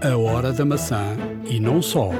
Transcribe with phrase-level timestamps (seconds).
[0.00, 2.10] A hora da maçã e não só.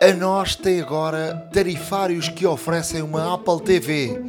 [0.00, 4.22] A nós tem agora tarifários que oferecem uma Apple TV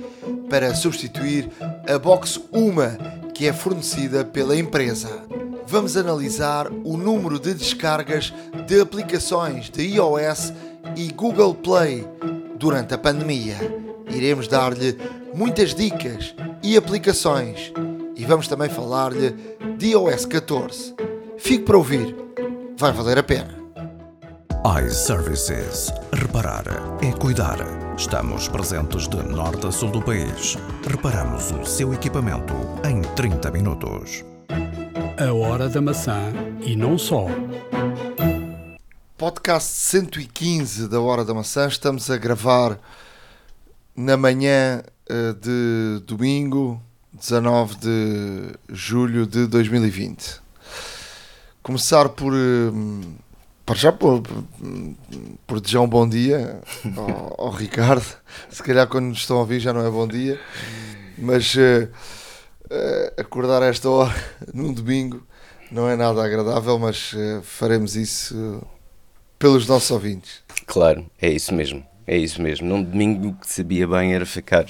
[0.50, 1.48] para substituir
[1.88, 2.98] a Box Uma
[3.36, 5.24] que é fornecida pela empresa.
[5.68, 8.34] Vamos analisar o número de descargas
[8.66, 10.52] de aplicações de iOS
[10.96, 12.04] e Google Play
[12.58, 13.58] durante a pandemia.
[14.10, 14.98] Iremos dar-lhe
[15.36, 16.34] muitas dicas
[16.64, 17.72] e aplicações
[18.16, 19.36] e vamos também falar-lhe
[19.80, 20.94] de iOS 14.
[21.38, 22.14] Fique para ouvir,
[22.78, 23.58] vai valer a pena
[24.86, 25.90] iServices.
[26.12, 26.66] Reparar
[27.02, 27.60] é cuidar.
[27.98, 30.58] Estamos presentes de norte a sul do país.
[30.86, 32.54] Reparamos o seu equipamento
[32.86, 34.26] em 30 minutos.
[35.18, 37.28] A hora da maçã e não só.
[39.18, 41.70] Podcast 115 da Hora da Maçã.
[41.70, 42.78] Estamos a gravar
[43.96, 46.82] na manhã eh, de domingo,
[47.14, 50.42] 19 de julho de 2020.
[51.64, 52.72] Começar por eh,
[53.66, 54.24] para já por,
[55.46, 56.60] por desejar um bom dia
[56.98, 58.06] ao, ao, Ricardo.
[58.50, 60.42] Se calhar quando nos estão a ouvir já não é bom dia,
[61.16, 61.88] mas uh,
[63.16, 64.16] acordar a esta hora
[64.54, 65.24] num domingo
[65.72, 68.60] não é nada agradável, mas uh, faremos isso
[69.38, 70.42] pelos nossos ouvintes.
[70.66, 71.86] Claro, é isso mesmo.
[72.08, 72.68] É isso mesmo.
[72.68, 74.66] Num domingo que sabia bem era ficar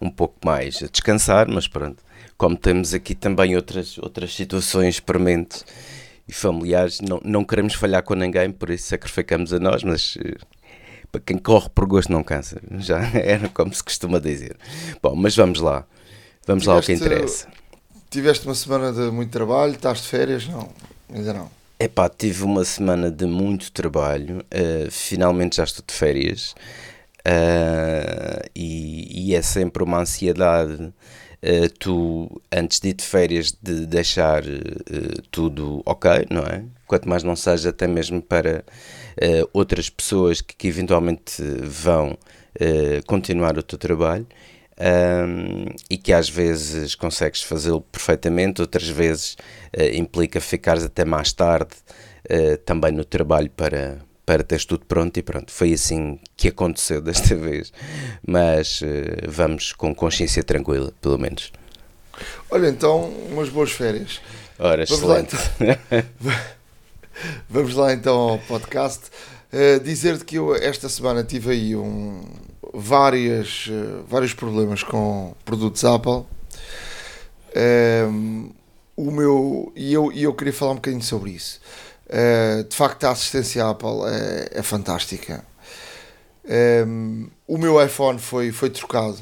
[0.00, 2.02] um pouco mais a descansar, mas pronto.
[2.36, 5.64] Como temos aqui também outras, outras situações prementes
[6.26, 10.36] e familiares, não, não queremos falhar com ninguém, por isso sacrificamos a nós, mas uh,
[11.10, 14.56] para quem corre por gosto não cansa, já era como se costuma dizer.
[15.02, 15.84] Bom, mas vamos lá,
[16.46, 17.48] vamos tiveste, lá ao que interessa.
[18.10, 20.46] Tiveste uma semana de muito trabalho, estás de férias?
[20.46, 20.68] Não,
[21.12, 21.50] ainda não.
[21.80, 26.54] Epá, tive uma semana de muito trabalho, uh, finalmente já estou de férias
[27.28, 33.86] uh, e, e é sempre uma ansiedade uh, tu, antes de ir de férias, de
[33.86, 36.64] deixar uh, tudo ok, não é?
[36.86, 38.64] Quanto mais não seja até mesmo para
[39.52, 42.16] outras pessoas que, que eventualmente vão
[43.06, 44.26] continuar o teu trabalho.
[44.80, 49.36] Um, e que às vezes consegues fazê-lo perfeitamente, outras vezes
[49.92, 51.72] implica ficares até mais tarde
[52.64, 53.98] também no trabalho para,
[54.28, 57.72] para teres tudo pronto e pronto, foi assim que aconteceu desta vez,
[58.26, 58.84] mas uh,
[59.26, 61.50] vamos com consciência tranquila, pelo menos.
[62.50, 64.20] Olha, então, umas boas férias.
[64.58, 65.34] Ora, vamos excelente.
[65.34, 65.76] Lá,
[66.20, 66.34] então,
[67.48, 69.04] vamos lá então ao podcast.
[69.50, 72.22] Uh, Dizer-te que eu esta semana tive aí um,
[72.74, 76.26] várias, uh, vários problemas com produtos Apple.
[78.94, 81.62] o meu, e eu, e eu queria falar um bocadinho sobre isso.
[82.08, 85.44] Uh, de facto, a assistência Apple é, é fantástica.
[86.44, 89.18] Um, ehm, o meu iPhone foi, foi trocado,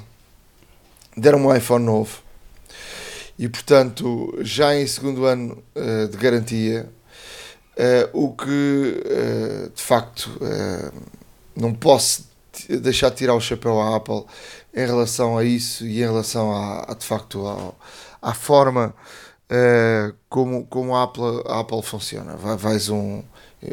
[1.16, 2.22] deram-me um iPhone novo
[3.36, 6.88] e, portanto, já em segundo ano uh, de garantia,
[7.76, 9.02] uh, o que
[9.74, 10.38] de facto
[11.56, 12.28] não posso
[12.68, 14.24] deixar de tirar o chapéu à Apple
[14.72, 17.76] em relação a isso e em relação a, a de facto ao,
[18.22, 18.94] à forma
[19.50, 22.36] uh, como, como a Apple, a Apple funciona.
[22.36, 23.22] Vai, vais um,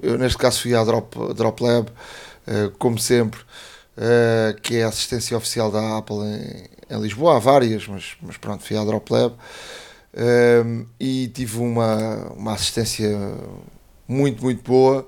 [0.01, 4.87] eu neste caso fui à Drop, Drop Lab, uh, como sempre, uh, que é a
[4.87, 7.37] assistência oficial da Apple em, em, Lisboa.
[7.37, 9.35] Há várias, mas, mas pronto, fui à Drop Lab
[10.99, 13.09] e tive uma, uma assistência
[14.07, 15.07] muito, muito boa.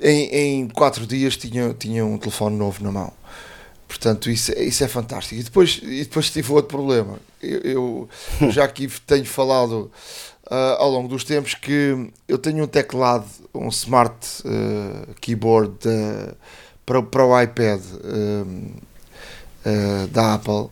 [0.00, 3.12] Em, em quatro dias tinha, tinha um telefone novo na mão.
[3.88, 5.40] Portanto, isso, isso é fantástico.
[5.40, 7.18] E depois, e depois tive outro problema.
[7.42, 8.08] Eu,
[8.40, 9.90] eu já aqui tenho falado
[10.50, 16.36] uh, ao longo dos tempos que eu tenho um teclado, um smart uh, keyboard uh,
[16.84, 17.80] para, para o iPad
[20.12, 20.70] da Apple.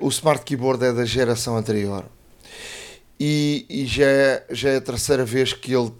[0.00, 2.04] o smart keyboard é da geração anterior.
[3.18, 5.92] E, e já, é, já é a terceira vez que ele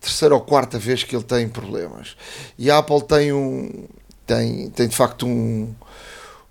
[0.00, 2.16] terceira ou quarta vez que ele tem problemas.
[2.56, 3.88] E a Apple tem um,
[4.28, 5.74] tem, tem de facto um,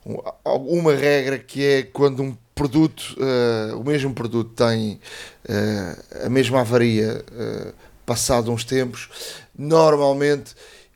[0.03, 4.99] um, uma regra que é quando um produto, uh, o mesmo produto tem
[5.47, 9.09] uh, a mesma avaria uh, passado uns tempos,
[9.55, 10.55] normalmente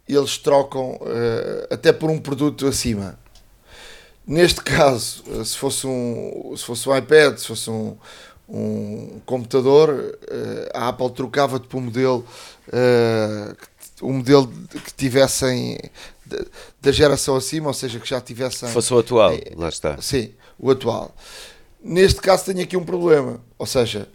[0.09, 0.99] eles trocam
[1.69, 3.17] até por um produto acima.
[4.27, 7.95] Neste caso, se fosse um, se fosse um iPad, se fosse um,
[8.49, 10.19] um computador,
[10.73, 12.25] a Apple trocava-te por um modelo,
[14.01, 14.51] um modelo
[14.83, 15.77] que tivessem
[16.81, 18.69] da geração acima, ou seja, que já tivessem.
[18.69, 20.01] Fosse o atual, é, lá está.
[20.01, 21.15] Sim, o atual.
[21.83, 24.07] Neste caso tenho aqui um problema, ou seja,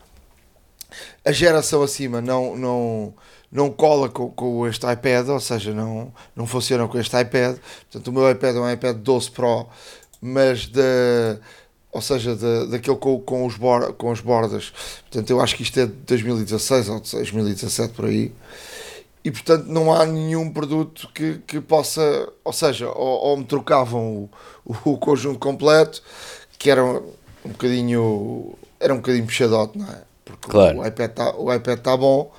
[1.24, 3.14] a geração acima não, não,
[3.50, 7.56] não cola com, com este iPad, ou seja, não, não funciona com este iPad.
[7.90, 9.66] Portanto, o meu iPad é um iPad 12 Pro,
[10.20, 10.82] mas da,
[11.96, 14.72] ou seja, da, daquele com, com, os bor, com as bordas.
[15.02, 18.32] Portanto, eu acho que isto é de 2016 ou de 2017 por aí.
[19.26, 24.30] E portanto não há nenhum produto que, que possa, ou seja, ou, ou me trocavam
[24.64, 26.00] o, o, conjunto completo,
[26.56, 27.12] que era um,
[27.44, 30.02] um bocadinho, era um bocadinho puxadote, não é?
[30.24, 30.78] Porque claro.
[30.78, 32.32] o iPad está tá bom.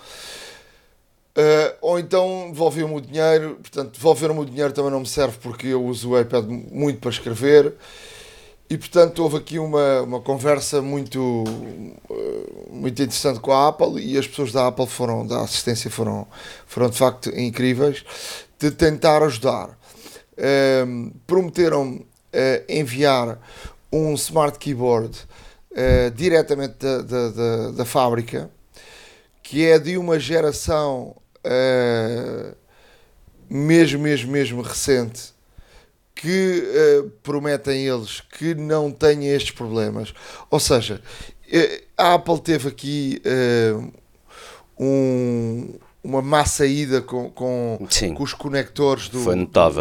[1.38, 5.68] Uh, ou então devolviam-me o dinheiro, portanto, devolver-me o dinheiro também não me serve porque
[5.68, 7.74] eu uso o iPad muito para escrever
[8.70, 11.44] e portanto houve aqui uma, uma conversa muito,
[12.10, 16.28] eh, muito interessante com a Apple e as pessoas da Apple foram, da assistência foram,
[16.66, 18.04] foram de facto incríveis
[18.60, 19.70] de tentar ajudar.
[20.38, 22.06] Um, ehm, prometeram uh,
[22.70, 23.40] enviar
[23.92, 25.18] um smart keyboard
[25.72, 28.50] uh, diretamente da, da, da, da, fábrica
[29.42, 32.56] que é de uma geração uh,
[33.50, 35.34] mesmo, mesmo, mesmo recente
[36.18, 36.64] que
[37.00, 40.14] uh, prometem eles que não tenha estes problemas.
[40.50, 41.02] Ou seja,
[41.48, 43.94] uh, a Apple teve aqui uh,
[44.80, 49.24] um, uma má saída com, com, com, os conectores do.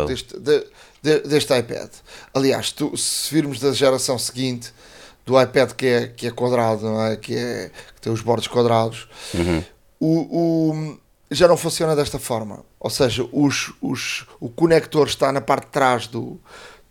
[0.07, 0.67] Deste, de,
[1.03, 1.89] de, deste iPad.
[2.35, 4.73] Aliás, tu, se virmos da geração seguinte
[5.25, 7.17] do iPad que é, que é quadrado, é?
[7.17, 9.65] Que, é, que tem os bordos quadrados, uhum.
[9.99, 10.99] o, o
[11.31, 12.65] já não funciona desta forma.
[12.79, 16.41] Ou seja, os, os, o conector está na parte de trás do,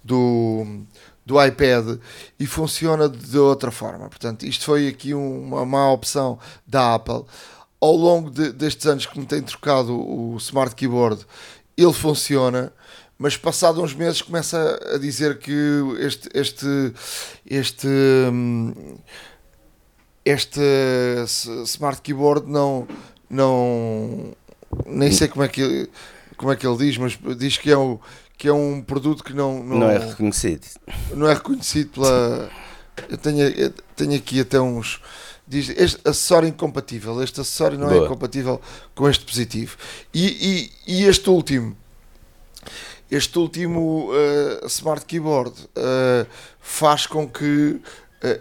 [0.03, 0.83] do,
[1.25, 1.99] do iPad
[2.39, 4.09] e funciona de outra forma.
[4.09, 6.37] Portanto, isto foi aqui uma má opção
[6.67, 7.23] da Apple.
[7.79, 11.25] Ao longo de, destes anos que me tem trocado o Smart Keyboard,
[11.77, 12.73] ele funciona,
[13.17, 15.51] mas passado uns meses começa a dizer que
[15.99, 16.93] este, este,
[17.45, 18.73] este, hum,
[20.23, 20.61] este
[21.65, 22.87] Smart Keyboard não
[23.29, 24.33] não
[24.85, 25.89] nem sei como é que
[26.37, 27.97] como é que ele diz, mas diz que é um,
[28.37, 30.65] que é um produto que não, não, não é reconhecido.
[31.13, 32.49] Não é reconhecido pela.
[33.09, 35.01] Eu tenho, eu tenho aqui até uns.
[35.47, 37.21] Diz este acessório incompatível.
[37.21, 38.03] Este acessório não é Boa.
[38.03, 38.61] é incompatível
[38.93, 39.77] com este dispositivo.
[40.13, 41.77] E, e, e este último,
[43.11, 46.27] este último uh, Smart Keyboard uh,
[46.59, 47.79] faz com que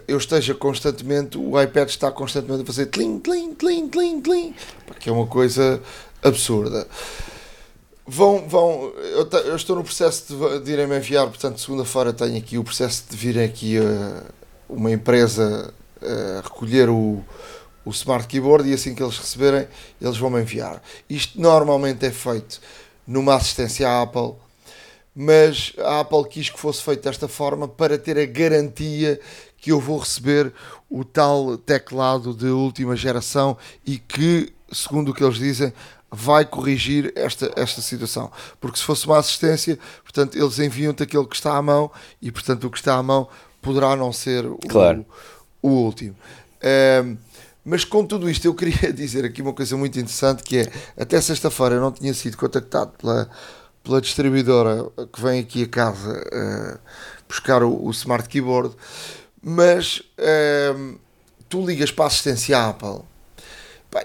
[0.07, 4.55] eu esteja constantemente, o iPad está constantemente a fazer tlim, tlim, tlim, tlim, tlim,
[4.99, 5.81] que é uma coisa
[6.23, 6.87] absurda.
[8.07, 12.57] Vão, vão, eu, eu estou no processo de, de irem-me enviar, portanto, segunda-feira tenho aqui
[12.57, 14.23] o processo de virem aqui uh,
[14.69, 17.23] uma empresa uh, recolher o,
[17.83, 19.67] o Smart Keyboard e assim que eles receberem,
[19.99, 20.81] eles vão me enviar.
[21.09, 22.61] Isto normalmente é feito
[23.07, 24.33] numa assistência à Apple,
[25.15, 29.19] mas a Apple quis que fosse feito desta forma para ter a garantia
[29.65, 30.53] que eu vou receber
[30.87, 35.73] o tal teclado de última geração e que, segundo o que eles dizem,
[36.11, 38.31] vai corrigir esta, esta situação.
[38.61, 41.89] Porque se fosse uma assistência, portanto, eles enviam-te aquele que está à mão
[42.21, 43.27] e, portanto, o que está à mão
[43.59, 45.03] poderá não ser o, claro.
[45.63, 46.15] o, o último.
[47.03, 47.17] Um,
[47.65, 51.19] mas com tudo isto, eu queria dizer aqui uma coisa muito interessante que é, até
[51.19, 53.27] sexta-feira eu não tinha sido contactado pela,
[53.83, 56.79] pela distribuidora que vem aqui a casa uh,
[57.27, 58.75] buscar o, o Smart Keyboard
[59.47, 60.95] mas ehm,
[61.47, 63.01] tu ligas para a assistência Apple.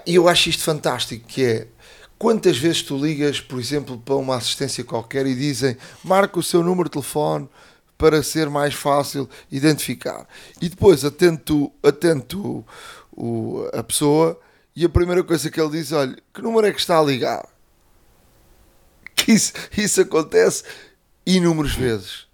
[0.05, 1.67] E eu acho isto fantástico que é
[2.15, 6.61] quantas vezes tu ligas por exemplo para uma assistência qualquer e dizem marca o seu
[6.61, 7.49] número de telefone
[7.97, 10.27] para ser mais fácil identificar.
[10.61, 12.63] E depois atento atento
[13.11, 14.39] o, a pessoa
[14.75, 17.49] e a primeira coisa que ele diz olha que número é que está a ligar?
[19.15, 20.63] Que isso, isso acontece
[21.25, 22.27] inúmeras vezes.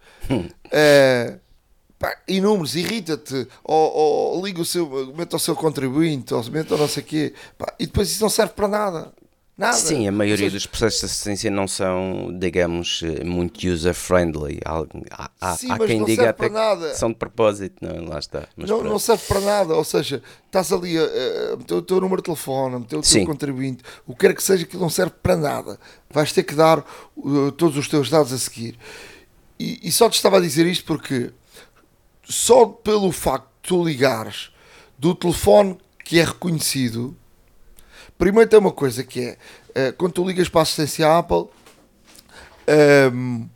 [0.69, 1.39] É,
[1.99, 6.77] pá, inúmeros, irrita-te, ou, ou, liga o seu, mete o seu contribuinte, ou mete o
[6.77, 9.13] não sei o quê, pá, e depois isso não serve para nada.
[9.57, 9.75] Nada.
[9.75, 14.59] Sim, a maioria seja, dos processos de assistência não são, digamos, muito user-friendly.
[14.63, 18.47] Há, há, sim, há quem diga até que são de propósito, não, lá está.
[18.55, 22.25] não, não serve para nada, ou seja, estás ali a, meter o teu número de
[22.25, 23.25] telefone, a meter o teu sim.
[23.25, 25.79] contribuinte, o que quer que seja, que não serve para nada.
[26.07, 26.85] Vais ter que dar
[27.17, 28.77] uh, todos os teus dados a seguir.
[29.59, 31.31] E, e só te estava a dizer isto porque
[32.27, 34.51] só pelo facto de tu ligares
[34.97, 37.15] do telefone que é reconhecido,
[38.17, 41.49] primeiro tem uma coisa que é uh, quando tu ligas para a assistência Apple, um,
[42.67, 43.49] ehm,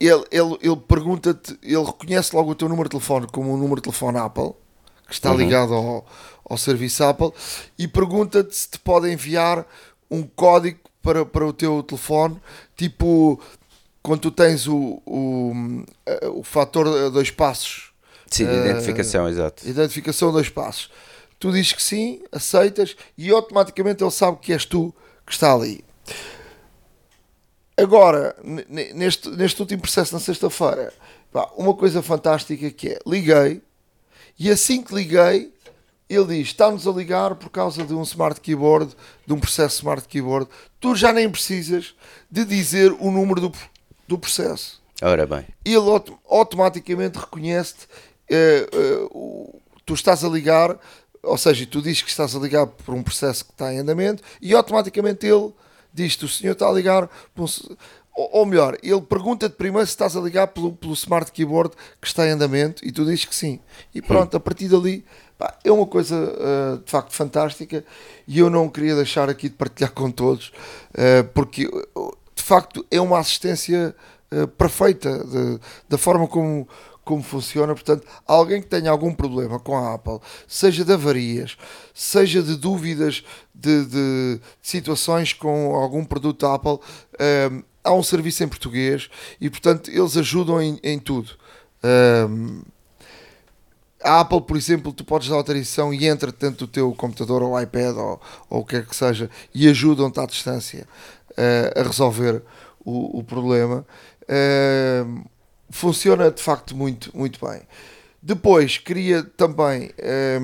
[0.00, 3.76] ele, ele, ele pergunta-te, ele reconhece logo o teu número de telefone como um número
[3.76, 4.52] de telefone Apple,
[5.06, 5.36] que está uhum.
[5.36, 6.06] ligado ao,
[6.44, 7.32] ao serviço Apple,
[7.78, 9.66] e pergunta-te se te pode enviar
[10.10, 12.40] um código para, para o teu telefone,
[12.76, 13.40] tipo
[14.02, 17.92] quando tu tens o, o, eh, o fator dois passos.
[18.28, 19.68] Sim, uh, identificação, exato.
[19.68, 20.90] Identificação dois passos.
[21.38, 24.94] Tu dizes que sim, aceitas e automaticamente ele sabe que és tu
[25.26, 25.84] que está ali.
[27.76, 28.36] Agora,
[28.94, 30.92] neste, neste último processo, na sexta-feira,
[31.56, 33.62] uma coisa fantástica que é, liguei,
[34.38, 35.52] e assim que liguei,
[36.08, 38.94] ele diz, está-nos a ligar por causa de um smart keyboard,
[39.26, 41.94] de um processo smart keyboard, tu já nem precisas
[42.30, 43.52] de dizer o número do,
[44.12, 44.80] do processo.
[45.00, 45.46] Ora bem.
[45.64, 47.88] Ele autom- automaticamente reconhece-te,
[48.30, 49.08] eh, eh,
[49.86, 50.78] tu estás a ligar,
[51.22, 54.22] ou seja, tu dizes que estás a ligar por um processo que está em andamento
[54.40, 55.50] e automaticamente ele
[55.94, 57.76] diz-te, o senhor está a ligar por um
[58.14, 62.06] ou, ou melhor, ele pergunta-te primeiro se estás a ligar pelo, pelo smart keyboard que
[62.06, 63.58] está em andamento e tu dizes que sim.
[63.94, 65.02] E pronto, a partir dali
[65.38, 67.82] pá, é uma coisa eh, de facto fantástica
[68.28, 70.52] e eu não queria deixar aqui de partilhar com todos
[71.32, 71.66] porque
[72.54, 73.94] facto é uma assistência
[74.30, 76.68] eh, perfeita de- da forma como,
[77.04, 77.74] como funciona.
[77.74, 81.56] Portanto, alguém que tenha algum problema com a Apple, seja de avarias,
[81.94, 86.78] seja de dúvidas de, de situações com algum produto da Apple,
[87.18, 87.50] eh,
[87.84, 89.08] há um serviço em português
[89.40, 91.30] e, portanto, eles ajudam em, em tudo.
[91.84, 92.62] Um,
[94.04, 97.60] a Apple, por exemplo, tu podes dar autorização e entra dentro do teu computador ou
[97.60, 100.88] iPad ou, ou o que quer que seja e ajudam-te à distância
[101.36, 102.42] eh, a resolver
[102.84, 103.86] o, o problema.
[104.28, 105.04] Eh,
[105.70, 107.62] funciona de facto muito, muito bem.
[108.22, 110.38] Depois, queria também eh,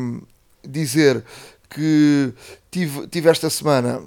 [0.67, 1.25] dizer
[1.71, 2.33] que
[2.71, 4.03] tive, tive esta semana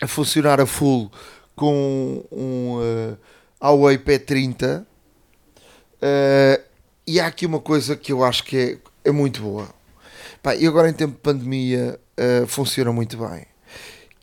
[0.00, 1.10] a funcionar a full
[1.56, 3.16] com um eh,
[3.60, 4.84] Huawei P30
[6.02, 6.60] eh,
[7.06, 8.56] e há aqui uma coisa que eu acho que
[9.04, 9.68] é, é muito boa.
[10.42, 13.46] Pá, e agora em tempo de pandemia eh, funciona muito bem.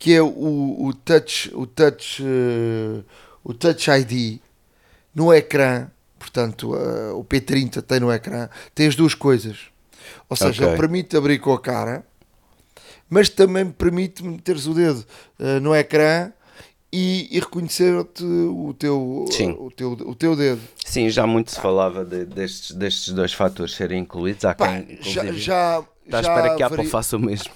[0.01, 0.25] Que é o,
[0.87, 3.03] o touch, o touch, eh,
[3.43, 4.39] o touch ID
[5.13, 5.91] no ecrã.
[6.17, 9.59] Portanto, eh, o P30 tem no ecrã, tem as duas coisas.
[10.27, 10.77] Ou seja, Ok.
[10.77, 12.03] permite abrir com a cara,
[13.07, 15.05] mas também permite meteres o dedo
[15.37, 16.31] eh, no ecrã
[16.91, 19.55] e, e reconhecer-te o teu, Sim.
[19.59, 20.61] o, teu, o teu dedo.
[20.83, 24.45] Sim, já muito se falava de- destes, destes dois fatores serem incluídos.
[24.45, 27.51] Há Pá, quem, já, já, está à espera que a Apple faça o mesmo.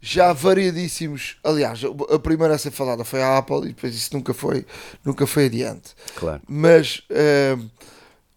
[0.00, 1.36] Já variadíssimos.
[1.44, 4.66] Aliás, a primeira a ser falada foi a Apple e depois isso nunca foi,
[5.04, 5.94] nunca foi adiante.
[6.16, 6.42] Claro.
[6.48, 7.56] Mas eh,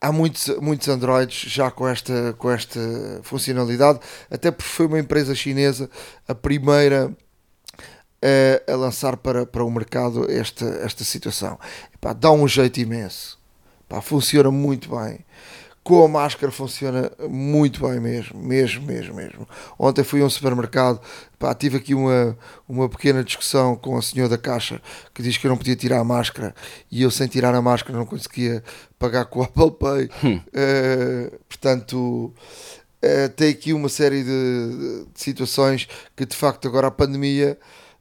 [0.02, 2.80] há muitos, muitos Androids já com esta, com esta
[3.24, 4.00] funcionalidade,
[4.30, 5.90] até porque foi uma empresa chinesa
[6.28, 7.16] a primeira
[8.22, 11.60] eh, a lançar para, para o mercado esta, esta situação.
[11.94, 13.40] Epá, dá um jeito imenso.
[13.86, 15.26] Epá, funciona muito bem.
[15.88, 19.48] Com a máscara funciona muito bem mesmo, mesmo, mesmo, mesmo.
[19.80, 21.00] Ontem fui a um supermercado,
[21.40, 24.82] pá, tive aqui uma, uma pequena discussão com a senhora da caixa
[25.14, 26.54] que diz que eu não podia tirar a máscara
[26.92, 28.62] e eu sem tirar a máscara não conseguia
[29.00, 30.10] pagar com o Apple Pay.
[30.54, 32.34] Eh, portanto,
[33.02, 37.58] eh, tem aqui uma série de, de situações que de facto agora a pandemia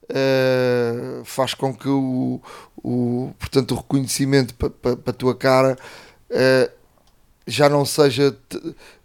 [0.09, 2.41] eh, faz com que o,
[2.83, 5.79] o, portanto, o reconhecimento para a tua cara
[6.29, 6.71] eh,
[7.47, 8.37] já não seja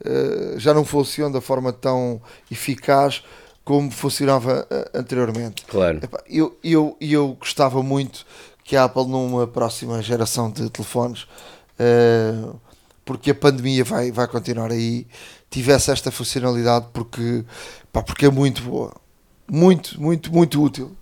[0.04, 3.24] eh, já não funciona da forma tão eficaz
[3.64, 5.64] como funcionava eh, anteriormente.
[5.66, 6.00] Claro.
[6.28, 8.26] Eu, eu, eu gostava muito
[8.64, 11.28] que a Apple numa próxima geração de telefones
[11.78, 12.50] eh,
[13.06, 15.06] porque a pandemia vai, vai continuar aí
[15.50, 17.44] tivesse esta funcionalidade porque,
[17.92, 18.94] pá, porque é muito boa
[19.50, 20.96] muito, muito, muito útil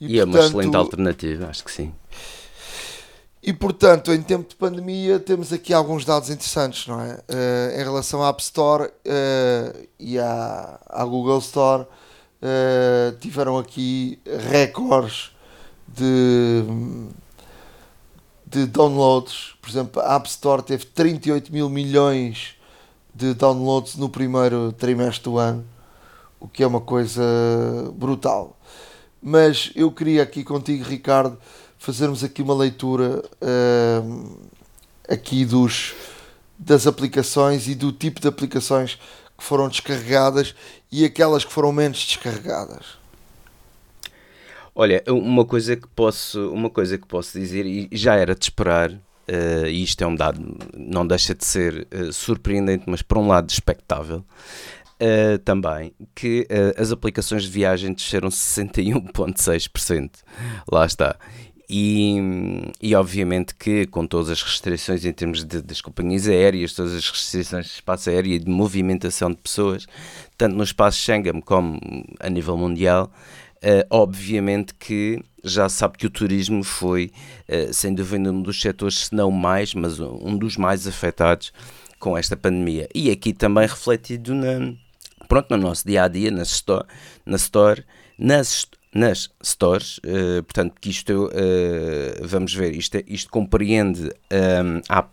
[0.00, 1.92] E, é uma portanto, excelente alternativa, acho que sim.
[3.42, 7.20] E portanto, em tempo de pandemia, temos aqui alguns dados interessantes, não é?
[7.28, 11.86] Eh, em relação à App Store eh, e à, à Google Store,
[12.42, 15.30] eh, tiveram aqui recordes
[15.86, 16.64] de,
[18.44, 19.54] de downloads.
[19.62, 22.56] Por exemplo, a App Store teve 38 mil milhões
[23.14, 25.64] de downloads no primeiro trimestre do ano,
[26.40, 27.22] o que é uma coisa
[27.94, 28.56] brutal.
[29.22, 31.38] Mas eu queria aqui contigo, Ricardo,
[31.78, 33.22] fazermos aqui uma leitura
[34.02, 34.36] hum,
[35.08, 35.94] aqui dos
[36.58, 38.98] das aplicações e do tipo de aplicações
[39.36, 40.54] que foram descarregadas
[40.90, 42.98] e aquelas que foram menos descarregadas.
[44.74, 48.92] Olha, uma coisa que posso, uma coisa que posso dizer, e já era de esperar,
[49.26, 53.26] eh, e isto é um dado, não deixa de ser eh, surpreendente, mas por um
[53.26, 54.24] lado expectável,
[55.00, 60.10] eh, também, que as aplicações de viagem desceram 61,6%.
[60.70, 61.16] Lá está.
[61.70, 62.16] E,
[62.80, 67.10] e obviamente que com todas as restrições em termos de, das companhias aéreas, todas as
[67.10, 69.86] restrições de espaço aéreo e de movimentação de pessoas,
[70.38, 71.78] tanto no espaço Schengen como
[72.20, 73.12] a nível mundial,
[73.58, 77.10] Uh, obviamente que já sabe que o turismo foi,
[77.48, 81.52] uh, sem dúvida, um dos setores, se não mais, mas um dos mais afetados
[81.98, 82.88] com esta pandemia.
[82.94, 84.74] E aqui também refletido na,
[85.26, 86.86] pronto, no nosso dia a dia, na store,
[87.26, 87.84] na store
[88.16, 88.64] nas,
[88.94, 91.30] nas stores, uh, portanto, que isto,
[92.22, 95.04] vamos ver, isto, isto compreende um, a,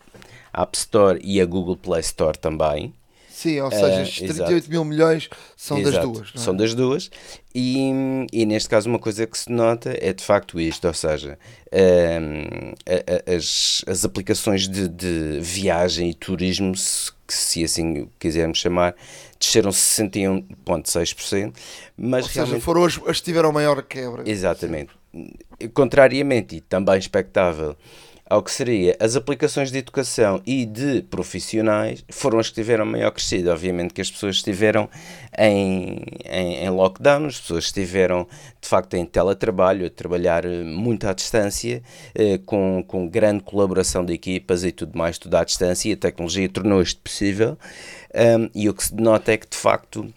[0.58, 2.94] App Store e a Google Play Store também.
[3.30, 4.70] Sim, ou seja, estes Uh, 38 exato.
[4.72, 6.34] mil milhões são das Exato, duas.
[6.34, 6.46] não é?
[6.46, 7.12] São das duas.
[7.54, 7.90] E,
[8.32, 11.38] e neste caso, uma coisa que se nota é de facto isto: ou seja,
[11.70, 18.60] a- a- as, as aplicações de, de viagem e turismo, se, que se assim quisermos
[18.60, 18.96] chamar,
[19.40, 21.54] desceram 61,6%,
[21.98, 22.64] mas Ou seja, realmente.
[22.64, 24.24] foram as, as que tiveram maior quebra.
[24.26, 24.92] Exatamente.
[25.74, 27.76] Contrariamente e também expectável
[28.28, 33.12] ao que seria as aplicações de educação e de profissionais foram as que tiveram maior
[33.12, 33.54] crescida.
[33.54, 34.90] Obviamente que as pessoas estiveram
[35.38, 38.28] em, em, em lockdown, as pessoas estiveram
[38.60, 41.84] de facto em teletrabalho, a trabalhar eh, muito à distância,
[42.16, 45.98] eh, com, com grande colaboração de equipas e tudo mais, tudo à distância, e a
[45.98, 47.58] tecnologia tornou isto possível.
[48.16, 50.12] Um, e o que se denota é que de facto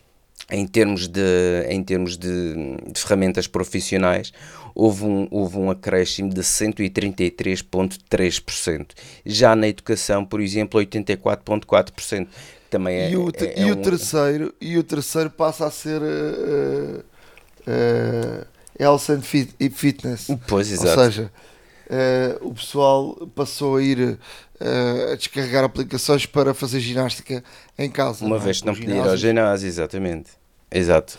[0.50, 2.54] em termos de, em termos de,
[2.90, 4.32] de ferramentas profissionais,
[4.78, 8.86] houve um, houve um acréscimo de 133,3%.
[9.26, 12.28] Já na educação, por exemplo, 84,4%.
[12.70, 15.70] Também é, e o, é- é e o um- terceiro e o terceiro passa a
[15.70, 17.02] ser uh,
[17.66, 18.46] uh,
[18.78, 21.00] health and fit- e fitness Pois, ou exato.
[21.02, 21.32] seja
[21.90, 24.18] uh, o pessoal passou a ir
[25.10, 27.42] a descarregar aplicações para fazer ginástica
[27.78, 28.44] em casa Uma não é?
[28.44, 30.30] vez que não podia ir ao ginásio, exatamente.
[30.70, 31.18] Exato.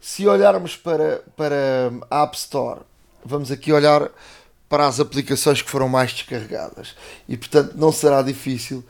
[0.00, 2.80] Se olharmos para, para a App Store,
[3.24, 4.10] vamos aqui olhar
[4.68, 6.94] para as aplicações que foram mais descarregadas.
[7.28, 8.84] E portanto não será difícil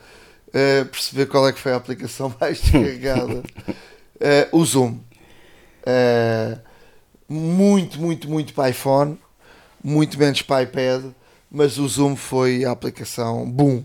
[0.53, 3.43] eh, perceber qual é que foi a aplicação mais descarregada.
[4.19, 4.99] Eh, o Zoom.
[5.85, 6.57] Eh,
[7.27, 9.17] muito, muito, muito para iPhone,
[9.83, 11.05] muito menos para iPad,
[11.49, 13.83] mas o Zoom foi a aplicação boom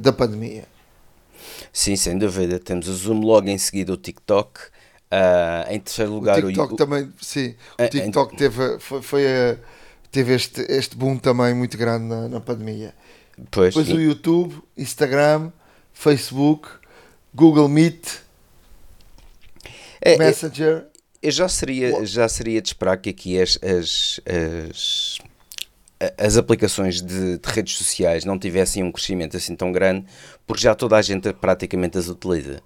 [0.00, 0.64] da pandemia.
[1.72, 2.58] Sim, sem dúvida.
[2.58, 4.60] Temos o Zoom logo em seguida o TikTok.
[5.10, 9.56] Ah, em terceiro O lugar, TikTok o, também, sim, o TikTok teve, foi, foi a-
[10.12, 12.94] teve este, este boom também muito grande na, na pandemia.
[13.50, 15.50] pois, Depois e- o YouTube, Instagram,
[15.92, 16.68] Facebook,
[17.34, 18.06] Google Meet,
[20.00, 20.86] é- é- Messenger.
[21.22, 25.18] Eu já seria, já seria de esperar que aqui as, as, as,
[26.16, 30.06] as aplicações de, de redes sociais não tivessem um crescimento assim tão grande,
[30.46, 32.62] porque já toda a gente praticamente as utiliza.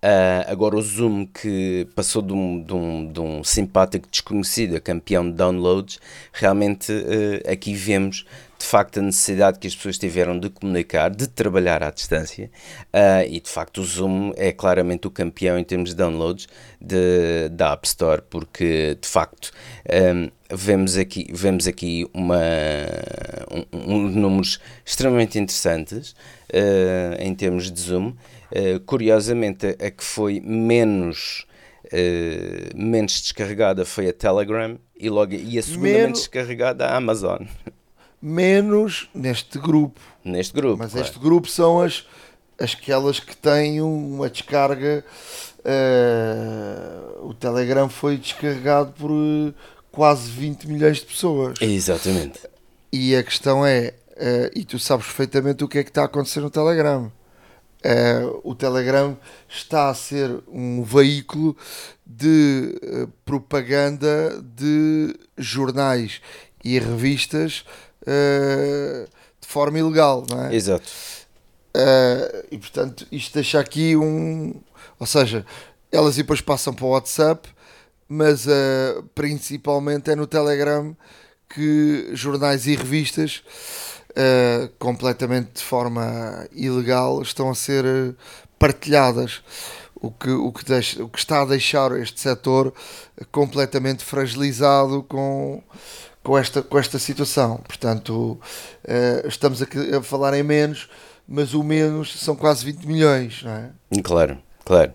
[0.00, 4.80] Ah, agora o Zoom que passou de um, de um, de um simpático desconhecido a
[4.80, 5.98] campeão de downloads,
[6.32, 8.24] realmente eh, aqui vemos
[8.56, 12.48] de facto a necessidade que as pessoas tiveram de comunicar, de trabalhar à distância
[12.92, 16.46] ah, e de facto o Zoom é claramente o campeão em termos de downloads
[16.80, 19.50] de, da App Store porque de facto
[19.90, 22.38] ahm, vemos aqui, vemos aqui uma,
[23.72, 26.14] um, números extremamente interessantes
[27.18, 28.14] em termos de Zoom.
[28.50, 31.46] Uh, curiosamente, a, que foi menos,
[31.86, 36.96] uh, menos descarregada foi a Telegram e, logo, e a segunda Menos- menos descarregada a
[36.96, 37.42] Amazon,
[38.20, 40.00] Menos neste grupo.
[40.24, 40.78] neste grupo.
[40.78, 41.06] Mas claro.
[41.06, 42.04] este grupo são as,
[42.58, 45.04] aquelas que têm uma descarga.
[45.64, 49.52] eh, o Telegram foi descarregado por eh,
[49.92, 51.58] quase 20 milhões de pessoas.
[51.60, 52.40] Exatamente.
[52.92, 56.06] E a questão é, eh, e tu sabes perfeitamente o que é que está a
[56.06, 57.12] acontecer no Telegram.
[57.82, 59.16] Eh, o Telegram
[59.48, 61.56] está a ser um veículo
[62.04, 66.20] de eh, propaganda de jornais
[66.64, 67.64] e revistas
[68.04, 69.06] eh,
[69.40, 70.54] de forma ilegal, não é?
[70.54, 70.88] Exato.
[71.76, 74.54] Uh, e portanto isto deixa aqui um
[74.98, 75.44] ou seja,
[75.92, 77.48] elas depois passam para o WhatsApp
[78.08, 80.96] mas uh, principalmente é no Telegram
[81.48, 83.42] que jornais e revistas
[84.18, 88.14] uh, completamente de forma ilegal estão a ser uh,
[88.58, 89.42] partilhadas
[90.00, 92.72] o que, o, que deixa, o que está a deixar este setor
[93.32, 95.62] completamente fragilizado com,
[96.22, 97.58] com, esta, com esta situação.
[97.66, 98.38] Portanto,
[98.84, 100.88] uh, estamos aqui a falar em menos,
[101.26, 103.70] mas o menos são quase 20 milhões, não é?
[104.02, 104.92] Claro, claro.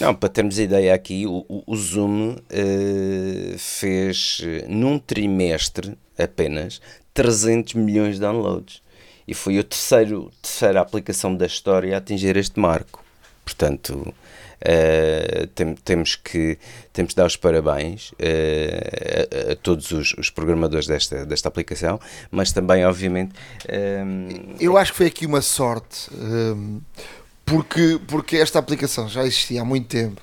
[0.00, 6.82] Não, para termos ideia aqui, o, o, Zoom eh, fez eh, num trimestre apenas
[7.16, 8.82] 300 milhões de downloads
[9.26, 13.02] e foi a terceiro, terceira aplicação da história a atingir este marco.
[13.44, 14.12] Portanto,
[14.60, 16.58] eh, tem- temos, que,
[16.92, 21.98] temos de dar os parabéns eh, a, a todos os, os programadores desta, desta aplicação,
[22.30, 23.34] mas também, obviamente,
[23.66, 24.04] eh,
[24.60, 26.80] Eu acho que foi aqui uma sorte, hum,
[27.44, 30.20] porque, porque esta aplicação já existia há muito tempo,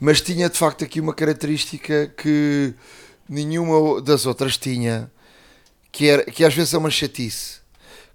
[0.00, 2.74] mas tinha de facto aqui uma característica que
[3.28, 5.10] nenhuma das outras tinha,
[5.96, 7.60] que, era, que às vezes é uma chatice.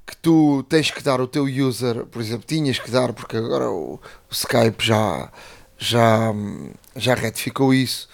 [0.06, 3.70] Que tu tens que dar o teu user, por exemplo, tinhas que dar, porque agora
[3.72, 4.00] o, o
[4.32, 5.32] Skype já,
[5.78, 6.32] já,
[6.96, 8.08] já retificou isso.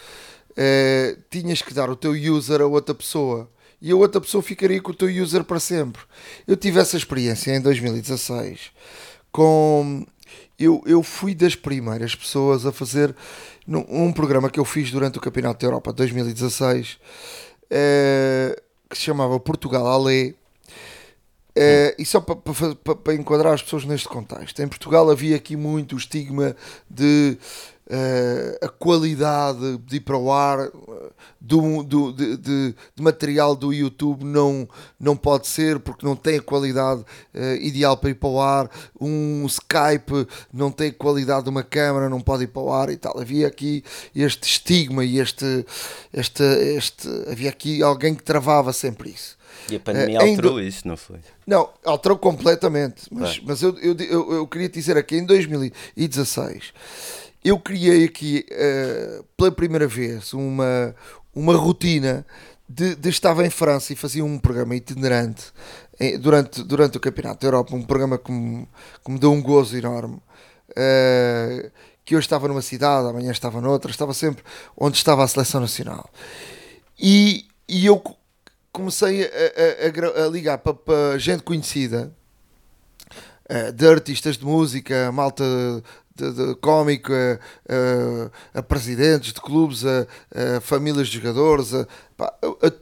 [0.58, 3.49] eh, tinhas que dar o teu user a outra pessoa
[3.82, 6.01] e a outra pessoa ficaria com o teu user para sempre.
[6.47, 8.71] Eu tive essa experiência em 2016
[9.32, 10.06] com.
[10.60, 13.15] Eu, eu fui das primeiras pessoas a fazer
[13.67, 16.97] num, um programa que eu fiz durante o Campeonato da Europa 2016
[17.69, 20.36] eh, que se chamava Portugal Ale.
[21.56, 25.56] Eh, e só para pa, pa, enquadrar as pessoas neste contexto, em Portugal havia aqui
[25.56, 26.56] muito o estigma
[26.88, 27.36] de
[27.88, 30.69] uh, a qualidade de ir para o ar
[31.39, 34.67] do, do, de, de, de, material do YouTube não,
[35.00, 38.69] não pode ser porque não tem a qualidade uh, ideal para ir para o ar.
[39.00, 42.89] Um Skype não tem a qualidade de uma câmera, não pode ir para o ar
[42.89, 43.19] e tal.
[43.19, 43.84] Havia aqui
[44.15, 45.65] este estigma e este,
[46.13, 49.38] este, este havia aqui alguém que travava sempre isso.
[49.69, 50.62] E a pandemia uh, alterou do...
[50.62, 51.17] isso, não foi?
[51.45, 53.04] Não, alterou completamente.
[53.12, 56.73] Mas, mas eu, eu, eu, eu queria dizer aqui, em 2016,
[57.48, 60.96] eu criei aqui uh, pela primeira vez uma,
[61.34, 62.26] uma rotina
[62.68, 65.54] de, de estava em França e fazia um programa itinerante
[66.20, 68.68] durante, durante o Campeonato da Europa, um programa que me,
[69.04, 70.22] que me deu um gozo enorme.
[70.72, 71.72] Uh,
[72.04, 74.42] que hoje estava numa cidade, amanhã estava noutra, estava sempre
[74.78, 76.10] onde estava a seleção nacional.
[76.98, 78.02] E, e eu
[78.72, 82.16] comecei a, a, a ligar para, para gente conhecida,
[83.50, 85.44] uh, de artistas de música, malta
[86.16, 87.40] de, de cómico, a,
[88.56, 90.08] a, a, presidentes de clubes, a,
[90.62, 91.86] famílias de jogadores, a,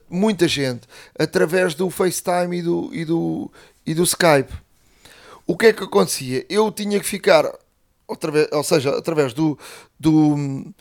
[0.10, 0.88] muita gente,
[1.20, 3.52] através do FaceTime e do, e, do,
[3.86, 4.54] e do Skype.
[5.46, 6.46] O que é que acontecia?
[6.50, 7.46] Eu tinha que ficar,
[8.08, 9.60] outra vez, ou seja, através do,
[10.00, 10.74] do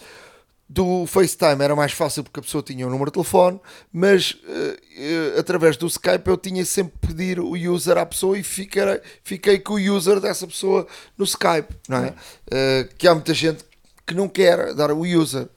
[0.68, 3.60] do FaceTime era mais fácil porque a pessoa tinha o um número de telefone,
[3.92, 8.38] mas uh, uh, através do Skype eu tinha sempre que pedir o user à pessoa
[8.38, 8.82] e fiquei,
[9.22, 10.86] fiquei com o user dessa pessoa
[11.18, 12.08] no Skype, não é?
[12.08, 13.64] Uh, que há muita gente
[14.06, 15.48] que não quer dar o user.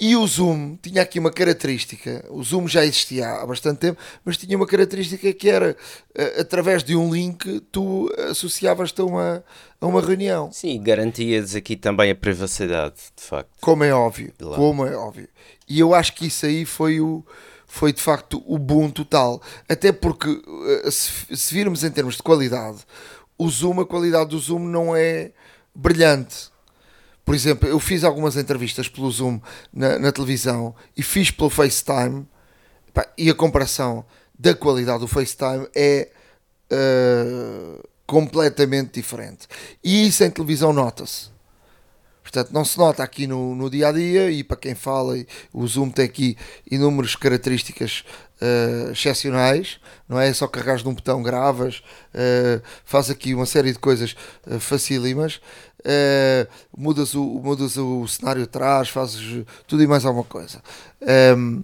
[0.00, 4.36] E o Zoom tinha aqui uma característica, o Zoom já existia há bastante tempo, mas
[4.36, 5.76] tinha uma característica que era,
[6.38, 9.44] através de um link, tu associavas-te a uma,
[9.80, 10.52] a uma reunião.
[10.52, 13.50] Sim, garantias aqui também a privacidade, de facto.
[13.60, 15.28] Como é óbvio, como é óbvio.
[15.68, 17.24] E eu acho que isso aí foi o
[17.66, 19.42] foi de facto o boom total.
[19.68, 20.28] Até porque,
[20.90, 22.78] se, se virmos em termos de qualidade,
[23.36, 25.32] o Zoom, a qualidade do Zoom não é
[25.74, 26.50] brilhante
[27.28, 29.38] por exemplo, eu fiz algumas entrevistas pelo Zoom
[29.70, 32.26] na, na televisão e fiz pelo FaceTime
[32.94, 34.02] pá, e a comparação
[34.38, 36.08] da qualidade do FaceTime é
[36.72, 39.46] uh, completamente diferente.
[39.84, 41.28] E isso em televisão nota-se.
[42.22, 45.14] Portanto, não se nota aqui no, no dia a dia e para quem fala,
[45.52, 46.34] o Zoom tem aqui
[46.70, 48.04] inúmeras características
[48.40, 50.32] uh, excepcionais, não é?
[50.32, 51.82] só carregares num botão, gravas,
[52.14, 54.14] uh, faz aqui uma série de coisas
[54.46, 55.40] uh, facílimas
[55.80, 60.62] uh, mudas, o, mudas o cenário atrás, fazes tudo e mais alguma coisa.
[61.36, 61.62] Um,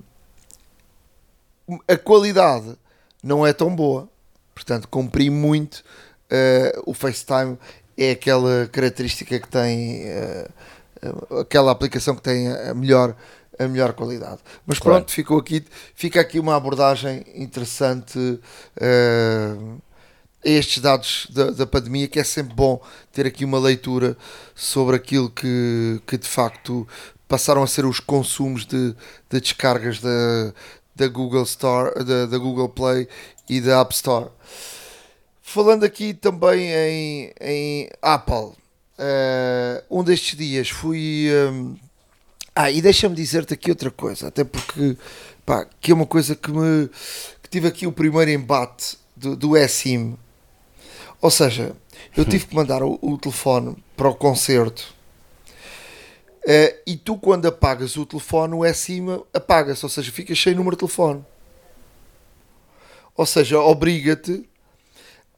[1.68, 2.76] ehm, a qualidade
[3.22, 4.08] não é tão boa,
[4.54, 5.82] portanto, comprime muito.
[6.24, 7.58] Uh, o FaceTime
[7.96, 13.16] é aquela característica que tem, uh, aquela aplicação que tem a melhor,
[13.58, 14.40] a melhor qualidade.
[14.66, 14.98] Mas claro.
[14.98, 18.18] pronto, ficou aqui, fica aqui uma abordagem interessante.
[18.18, 19.80] Uh,
[20.44, 22.80] estes dados da, da, pandemia, que é sempre bom
[23.12, 24.16] ter aqui uma leitura
[24.54, 26.86] sobre aquilo que, que de facto
[27.26, 28.94] passaram a ser os consumos de,
[29.30, 30.52] de descargas da,
[30.94, 33.08] da Google Store, da, da Google Play
[33.48, 34.30] e da App Store.
[35.42, 38.52] Falando aqui também em, em Apple,
[38.98, 41.28] uh, um destes dias fui.
[41.50, 41.76] Um,
[42.54, 44.96] ah, e deixa-me dizer-te aqui outra coisa, até porque
[45.44, 46.88] pá, que é uma coisa que me
[47.42, 50.16] que tive aqui o primeiro embate do, do eSIM
[51.24, 51.74] ou seja,
[52.14, 54.94] eu tive que mandar o, o telefone para o concerto
[56.42, 60.54] uh, e tu, quando apagas o telefone, o é cima apaga-se, ou seja, fica o
[60.54, 61.24] número de telefone.
[63.16, 64.46] Ou seja, obriga-te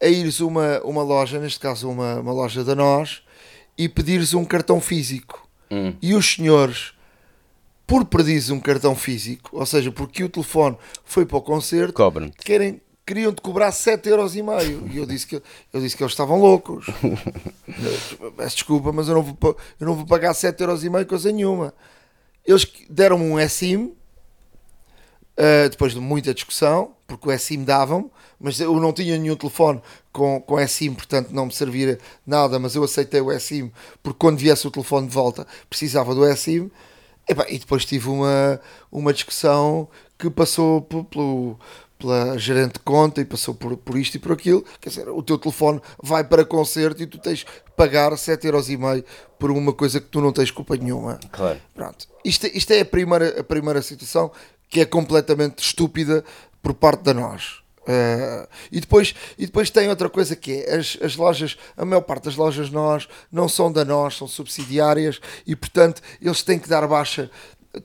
[0.03, 3.23] a ires uma, uma loja, neste caso uma, uma loja da nós,
[3.79, 5.49] e pedires um cartão físico.
[5.71, 5.95] Hum.
[6.03, 6.95] E os senhores,
[7.87, 11.93] por pedires um cartão físico, ou seja, porque o telefone foi para o concerto,
[12.45, 14.87] querem queriam-te cobrar 7 euros e meio.
[14.93, 15.37] E eu disse que,
[15.73, 16.87] eu disse que eles estavam loucos.
[18.37, 21.31] Peço desculpa, mas eu não vou, eu não vou pagar 7 euros e meio coisa
[21.31, 21.73] nenhuma.
[22.45, 23.95] Eles deram-me um SIM,
[25.39, 29.81] uh, depois de muita discussão, porque o SIM davam mas eu não tinha nenhum telefone
[30.13, 34.39] com, com SIM, portanto não me servia nada, mas eu aceitei o SIM, porque quando
[34.39, 36.71] viesse o telefone de volta precisava do SIM.
[37.29, 41.59] E, e depois tive uma, uma discussão que passou pelo,
[41.99, 45.23] pela gerente de conta e passou por, por isto e por aquilo, quer dizer, o
[45.23, 49.05] teu telefone vai para concerto e tu tens que pagar 7,5€
[49.39, 51.19] por uma coisa que tu não tens culpa nenhuma.
[51.33, 51.61] Claro.
[51.75, 52.07] Pronto.
[52.25, 54.31] Isto, isto é a primeira, a primeira situação
[54.69, 56.25] que é completamente estúpida
[56.63, 57.61] por parte da nós.
[57.87, 62.01] Uh, e, depois, e depois tem outra coisa que é as, as lojas, a maior
[62.01, 66.69] parte das lojas nós não são da nós, são subsidiárias e portanto eles têm que
[66.69, 67.31] dar baixa.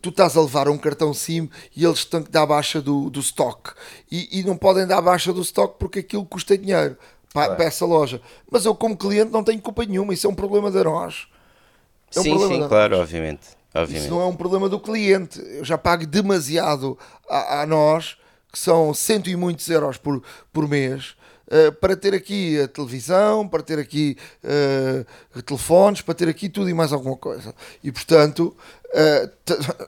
[0.01, 3.19] Tu estás a levar um cartão SIM e eles têm que dar baixa do, do
[3.19, 3.71] stock
[4.09, 6.97] e, e não podem dar baixa do stock porque aquilo custa dinheiro
[7.33, 8.21] para, para essa loja.
[8.49, 11.27] Mas eu, como cliente, não tenho culpa nenhuma, isso é um problema de nós.
[12.15, 13.47] É um sim, sim, claro, obviamente.
[13.73, 14.03] obviamente.
[14.03, 15.39] Isso não é um problema do cliente.
[15.39, 16.97] Eu já pago demasiado
[17.29, 18.17] a, a nós
[18.51, 21.15] que são cento e muitos euros por, por mês,
[21.51, 26.69] uh, para ter aqui a televisão, para ter aqui uh, telefones, para ter aqui tudo
[26.69, 27.53] e mais alguma coisa.
[27.83, 28.55] E portanto,
[28.93, 29.31] uh,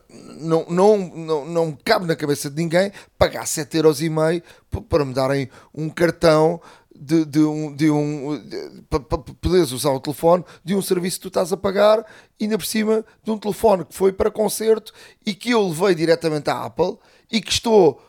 [0.39, 4.43] não, não, não, não cabe na cabeça de ninguém pagar 7,5 euros e meio
[4.89, 6.61] para me darem um cartão
[6.95, 8.41] de, de, um, de um
[8.89, 12.05] para poderes usar o telefone de um serviço que tu estás a pagar
[12.39, 14.93] ainda por cima de um telefone que foi para concerto
[15.25, 16.97] e que eu levei diretamente à Apple
[17.31, 18.01] e que estou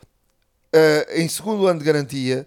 [0.75, 2.47] uh, em segundo ano de garantia,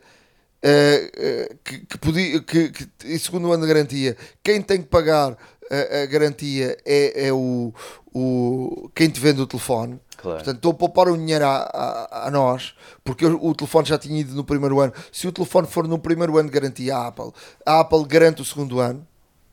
[0.63, 5.37] uh, que, que, podia, que, que, segundo ano de garantia, quem tem que pagar
[5.69, 7.73] a, a garantia é, é o,
[8.13, 9.99] o, quem te vende o telefone.
[10.17, 10.37] Claro.
[10.37, 14.19] Portanto, estou a poupar o dinheiro a, a, a, nós, porque o telefone já tinha
[14.19, 14.91] ido no primeiro ano.
[15.11, 17.31] Se o telefone for no primeiro ano de garantia à Apple,
[17.65, 19.05] a Apple garante o segundo ano.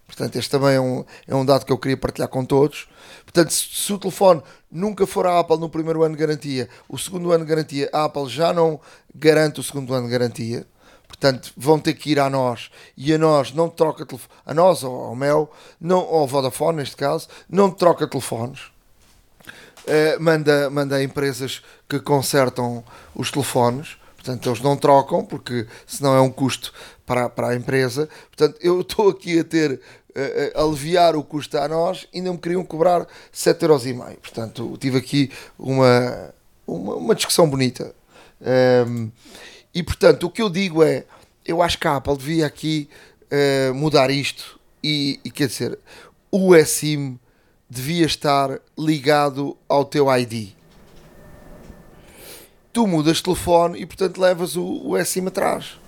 [0.07, 2.89] Portanto, este também é um, é um dado que eu queria partilhar com todos.
[3.25, 7.33] Portanto, se, se, o telefone nunca for Apple no primeiro ano de garantia, o segundo
[7.33, 8.81] ano de garantia, a Apple já não
[9.15, 10.67] garante o segundo ano de garantia.
[11.15, 14.83] Portanto, vão ter que ir a nós e a nós não troca telefone, a nós
[14.83, 15.51] ou ao Mel,
[15.81, 18.61] não, ou ao Vodafone neste caso, não troca telefones.
[19.87, 22.83] Uh, manda, manda a empresas que consertam
[23.15, 26.73] os telefones, portanto, eles não trocam porque senão é um custo
[27.07, 28.09] para, para a empresa.
[28.35, 32.65] Portanto, eu estou aqui a ter uh, aliviar o custo a nós, ainda me queriam
[32.65, 34.17] cobrar 7,5€.
[34.17, 36.35] Portanto, tive aqui uma,
[36.67, 37.95] uma, uma discussão bonita.
[38.41, 39.11] Um, ehm,
[39.75, 41.05] e portanto, o que eu digo é:
[41.45, 42.89] eu acho que a Apple devia aqui
[43.25, 45.79] uh, mudar isto e, e, quer dizer,
[46.31, 47.19] o eSIM
[47.69, 50.51] devia estar ligado ao teu ID.
[52.73, 55.79] Tu mudas de telefone e portanto levas o, o eSIM atrás.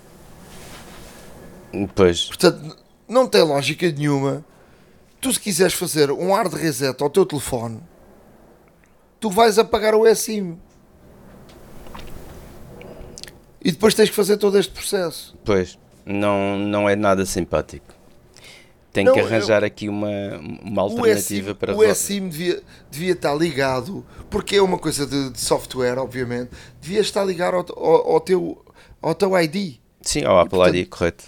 [1.95, 2.27] Pois.
[2.27, 2.77] Portanto,
[3.09, 4.45] não tem lógica nenhuma.
[5.21, 7.81] Tu, se quiseres fazer um hard reset ao teu telefone,
[9.21, 10.59] tu vais apagar o eSIM.
[13.67, 15.37] E depois tens que fazer todo este processo.
[15.45, 17.93] Pois, não, não é nada simpático.
[18.93, 20.09] Tem não, que arranjar eu, aqui uma,
[20.63, 25.31] uma alternativa eSIM, para O eSIM devia, devia estar ligado, porque é uma coisa de,
[25.31, 26.51] de software, obviamente,
[26.81, 28.65] devia estar ligado ao, ao, ao, teu,
[29.03, 29.79] ao teu ID.
[30.01, 31.25] Sim, ao Apple portanto, ID, correto.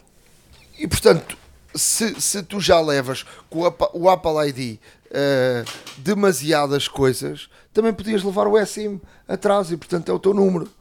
[0.78, 1.36] E portanto,
[1.74, 3.62] se, se tu já levas com
[3.94, 5.64] o Apple ID uh, eh,
[5.96, 10.77] demasiadas coisas, também podias levar o eSIM atrás e, portanto, é o teu número.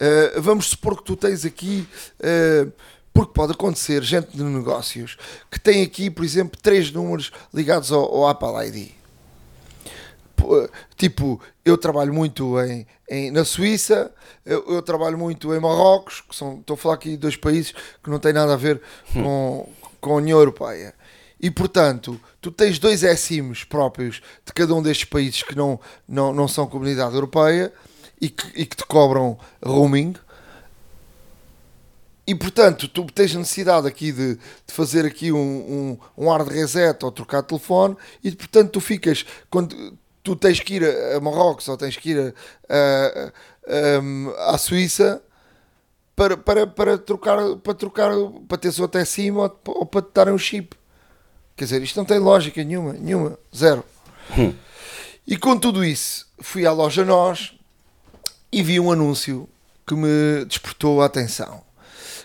[0.00, 1.86] Uh, vamos supor que tu tens aqui,
[2.20, 2.72] uh,
[3.12, 5.16] porque pode acontecer, gente de negócios
[5.50, 8.90] que tem aqui, por exemplo, três números ligados ao, ao Apple ID.
[10.96, 14.12] Tipo, eu trabalho muito em, em na Suíça,
[14.44, 17.72] eu, eu, trabalho muito em Marrocos, que são, estou a falar aqui de dois países
[18.02, 19.68] que não têm nada a ver com,
[20.00, 20.94] com a União Europeia.
[21.40, 26.32] E portanto, tu tens dois SIMs próprios de cada um destes países que não, não,
[26.32, 27.72] não são comunidade europeia
[28.20, 30.14] e que, e que te cobram roaming.
[32.26, 35.38] E portanto, tu tens necessidade aqui de, de fazer aqui um,
[36.16, 40.58] um, um hard reset ou trocar de telefone e portanto tu ficas, quando tu tens
[40.58, 42.34] que ir a Marrocos ou tens que ir
[42.68, 45.22] a, a, a, à Suíça,
[46.16, 48.12] para, para, para trocar, para trocar,
[48.48, 50.76] para teres o até cima ou, ou para te darem um chip.
[51.56, 53.84] Quer dizer, isto não tem lógica nenhuma, nenhuma, zero.
[54.36, 54.54] Hum.
[55.26, 57.53] E com tudo isso, fui à loja Nós
[58.54, 59.48] e vi um anúncio
[59.84, 61.60] que me despertou a atenção,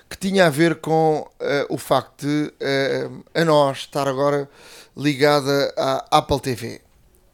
[0.07, 4.47] que tinha a ver com uh, o facto de uh, a Nós estar agora
[4.95, 6.81] ligada à Apple TV.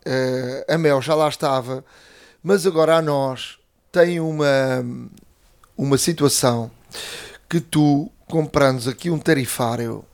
[0.07, 1.83] Uh, a Mel já lá estava,
[2.41, 3.59] mas agora a Nós
[3.91, 4.47] tem uma
[5.77, 6.71] uma situação
[7.49, 10.05] que tu, comprando aqui um tarifário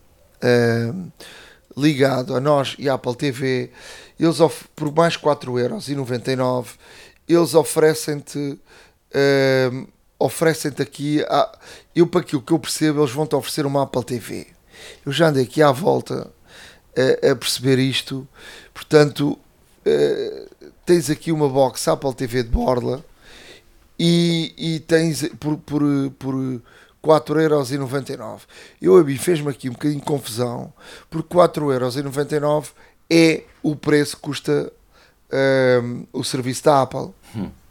[1.78, 3.70] ligado a nós e à Apple TV,
[4.20, 4.38] eles
[4.76, 6.66] por mais 4,99€
[7.34, 9.88] eles oferecem-te uh,
[10.20, 11.58] oferecem-te aqui a,
[11.96, 14.48] eu para aquilo que eu percebo eles vão-te oferecer uma Apple TV
[15.06, 16.32] eu já andei aqui à volta
[17.24, 18.28] a, a perceber isto
[18.74, 19.32] portanto
[19.86, 23.04] uh, tens aqui uma box Apple TV de borla
[23.98, 25.84] e, e tens por, por,
[26.18, 26.62] por
[27.04, 28.42] 4,99€.
[28.82, 30.74] Eu a mim fez-me aqui um bocadinho de confusão,
[31.10, 32.70] porque 4,99€
[33.10, 34.72] é o preço que custa
[35.84, 37.10] um, o serviço da Apple.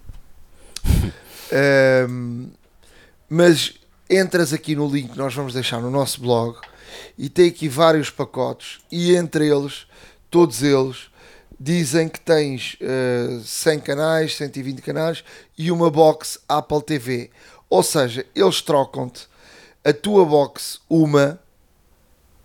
[2.09, 2.49] Um,
[3.29, 3.75] Mas
[4.09, 6.57] entras aqui no link que nós vamos deixar no nosso blog
[7.19, 9.87] e tem aqui vários pacotes e entre eles,
[10.31, 11.11] todos eles,
[11.59, 15.23] dizem que tens uh, 100 canais, 120 canais
[15.59, 17.31] e uma box Apple TV.
[17.69, 19.29] Ou seja, eles trocam-te
[19.85, 21.39] a tua box, uma,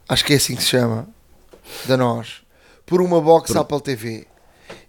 [0.08, 1.08] acho que é assim que se chama,
[1.86, 2.42] da nós,
[2.86, 3.60] por uma box por...
[3.60, 4.28] Apple TV.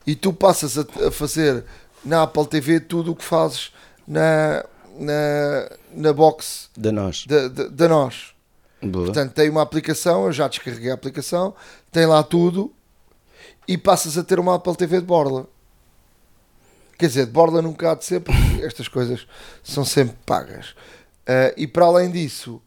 [0.07, 1.65] E tu passas a, a, fazer
[2.07, 3.73] na Apple TV tudo o que fazes
[4.07, 4.65] na,
[4.99, 7.27] na, na box da nós.
[7.27, 8.33] Da, da, da nós.
[8.81, 9.07] Boa.
[9.07, 11.55] Portanto, tem uma aplicação, eu já descarreguei a aplicação,
[11.91, 12.73] tem lá tudo
[13.67, 15.47] e passas a ter uma Apple TV de borla.
[16.97, 19.27] Quer dizer, de borla nunca há de ser, porque estas coisas
[19.63, 20.71] são sempre pagas.
[21.29, 22.63] Uh, e para além disso,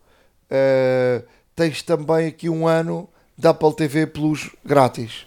[0.51, 1.25] uh,
[1.55, 5.25] tens também aqui um ano da Apple TV Plus grátis.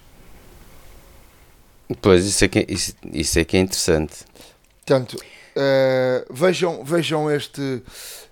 [2.01, 4.25] Pois, isso é que, é, isso, isso é, que é interessante.
[4.85, 7.83] Portanto, uh, vejam, vejam, este,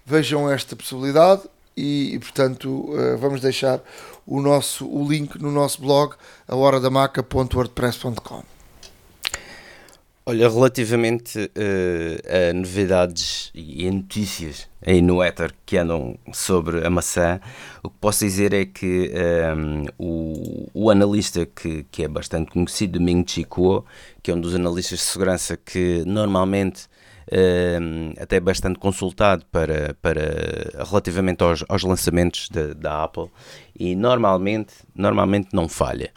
[0.04, 1.42] vejam esta possibilidade
[1.76, 3.80] e, e portanto, vamos deixar
[4.26, 6.14] o, nosso, o link no nosso blog,
[6.48, 8.49] ahoradamaca.wordpress.com.
[10.26, 17.40] Olha, relativamente uh, a novidades e notícias aí no Ether que andam sobre a maçã,
[17.83, 22.50] o que posso dizer é que um, ehm, o, o, analista que, que é bastante
[22.50, 23.85] conhecido, Ming Chi Kuo,
[24.22, 26.85] que é um dos analistas de segurança que normalmente
[27.28, 33.30] uh, até bastante consultado para, para relativamente aos, aos lançamentos da Apple
[33.74, 36.12] e normalmente, normalmente não falha.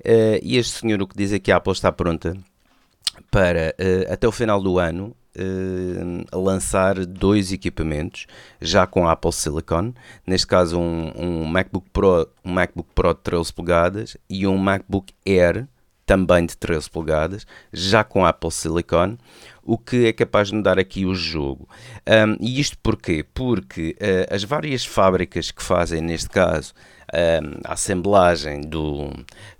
[0.00, 2.36] Uh, e este senhor o que diz é que a Apple está pronta
[3.30, 8.26] para uh, até o final do ano uh, lançar dois equipamentos
[8.60, 9.92] já com Apple Silicon,
[10.26, 15.12] neste caso um, um, MacBook Pro, um MacBook Pro de 13 polegadas e um MacBook
[15.26, 15.66] Air
[16.06, 19.18] também de 13 polegadas, já com Apple Silicon,
[19.62, 21.68] o que é capaz de mudar aqui o jogo.
[22.06, 23.26] Um, e isto porquê?
[23.34, 26.72] Porque uh, as várias fábricas que fazem, neste caso,
[27.64, 29.10] a assemblagem do,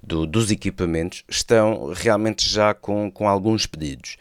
[0.03, 4.17] do, dos equipamentos estão realmente já com, com alguns pedidos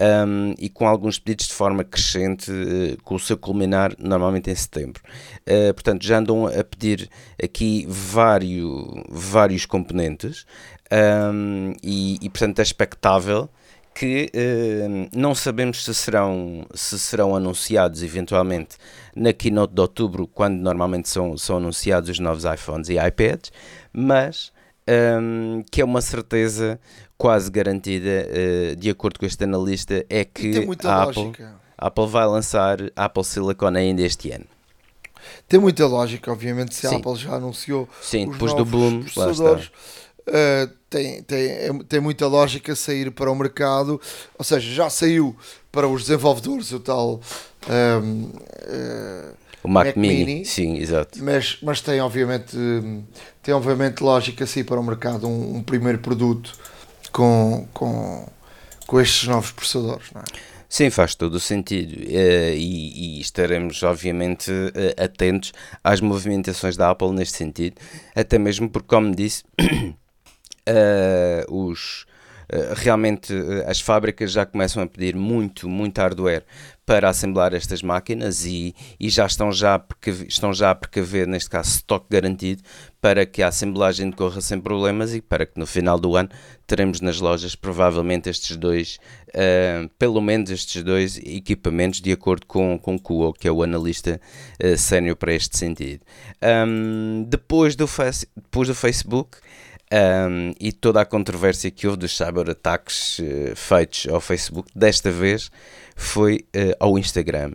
[0.00, 4.54] um, e com alguns pedidos de forma crescente, uh, com o seu culminar normalmente em
[4.54, 5.02] setembro.
[5.46, 7.08] Uh, portanto, já andam a pedir
[7.42, 10.44] aqui vários, vários componentes
[10.90, 13.48] um, e, e, portanto, é expectável
[13.94, 18.76] que uh, não sabemos se serão, se serão anunciados eventualmente
[19.14, 23.52] na keynote de outubro, quando normalmente são, são anunciados os novos iPhones e iPads,
[23.92, 24.52] mas
[25.20, 26.80] um, que é uma certeza
[27.18, 31.32] quase garantida, uh, de acordo com este analista, é que a Apple,
[31.76, 34.46] a Apple vai lançar Apple Silicon ainda este ano.
[35.46, 39.02] Tem muita lógica, obviamente, se a Apple já anunciou Sim, os depois novos do boom,
[39.02, 39.70] processadores
[40.28, 44.00] uh, tem, tem, é, tem muita lógica sair para o mercado,
[44.36, 45.36] ou seja, já saiu
[45.70, 47.20] para os desenvolvedores o tal
[47.68, 51.22] um, uh, eh, o Mac, Mac Mini, Mini, sim, exato.
[51.22, 52.56] Mas, mas tem obviamente
[53.42, 56.52] tem obviamente lógica sair para o mercado um, um primeiro produto
[57.12, 58.26] com, com,
[58.86, 60.24] com estes novos processadores, não é?
[60.68, 65.52] Sim, faz todo o sentido uh, e, e, estaremos, obviamente, uh, atentos
[65.82, 67.74] às movimentações da Apple neste sentido,
[68.14, 69.42] até mesmo porque, como disse,
[70.68, 72.06] uh, os,
[72.52, 76.44] uh, realmente uh, as fábricas já começam a pedir muito, muito hardware
[76.84, 81.48] para assemblar estas máquinas e, e já estão já, a estão já a precaver, neste
[81.48, 82.62] caso, estoque garantido
[83.00, 86.28] para que a assemblagem decorra sem problemas e para que no final do ano
[86.66, 88.98] teremos nas lojas provavelmente estes dois,
[89.98, 94.20] pelo menos estes dois equipamentos, de acordo com, com Kuo, que é o analista
[94.62, 96.04] uh, sénior para este sentido.
[96.42, 97.88] Um, depois, do
[98.36, 99.38] depois do Facebook,
[99.92, 105.50] um, e toda a controvérsia que houve dos cyberataques uh, feitos ao Facebook, desta vez
[105.96, 107.52] foi uh, ao Instagram.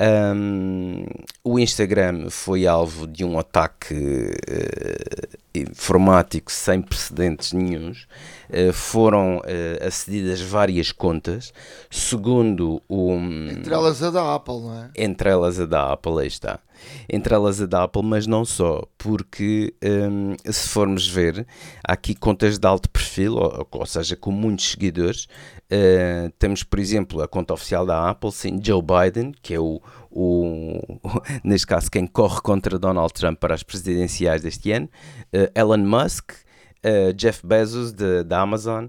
[0.00, 1.04] Um,
[1.44, 8.06] o Instagram foi alvo de um ataque uh, informático sem precedentes nenhums.
[8.48, 11.52] Uh, foram uh, acedidas várias contas,
[11.90, 13.12] segundo o.
[13.50, 14.90] Entre elas a da Apple, não é?
[14.96, 16.58] Entre elas a da Apple, aí está.
[17.06, 21.46] Entre elas a da Apple, mas não só, porque um, se formos ver,
[21.86, 25.28] há aqui contas de alto perfil, ou, ou seja, com muitos seguidores,
[25.72, 29.80] Uh, temos, por exemplo, a conta oficial da Apple, sim, Joe Biden, que é o,
[30.10, 30.80] o,
[31.44, 34.88] neste caso, quem corre contra Donald Trump para as presidenciais deste ano,
[35.32, 38.86] uh, Elon Musk, uh, Jeff Bezos da Amazon,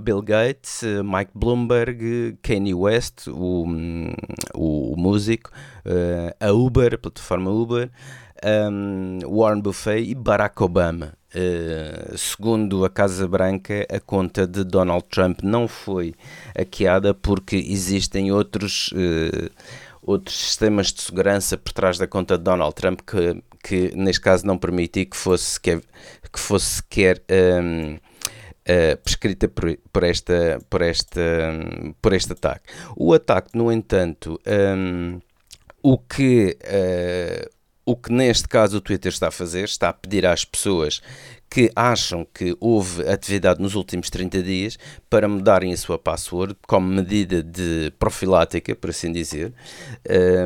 [0.00, 3.64] Bill Gates, Mike Bloomberg, Kanye West, o,
[4.52, 5.52] o, o músico,
[6.40, 7.88] a Uber, a plataforma Uber,
[8.44, 11.12] um, Warren Buffet e Barack Obama.
[11.34, 16.14] Uh, segundo a Casa Branca, a conta de Donald Trump não foi
[16.56, 19.50] hackeada porque existem outros, uh,
[20.00, 24.46] outros sistemas de segurança por trás da conta de Donald Trump que, que neste caso
[24.46, 25.80] não permiti que fosse sequer,
[26.32, 27.98] que fosse sequer um,
[28.66, 31.20] Uh, prescrita por, por, esta, por, esta,
[32.00, 32.64] por este ataque.
[32.96, 35.20] O ataque, no entanto, um,
[35.82, 37.50] o, que, uh,
[37.84, 41.02] o que neste caso o Twitter está a fazer, está a pedir às pessoas
[41.54, 44.76] que acham que houve atividade nos últimos 30 dias
[45.08, 49.54] para mudarem a sua password como medida de profilática, por assim dizer.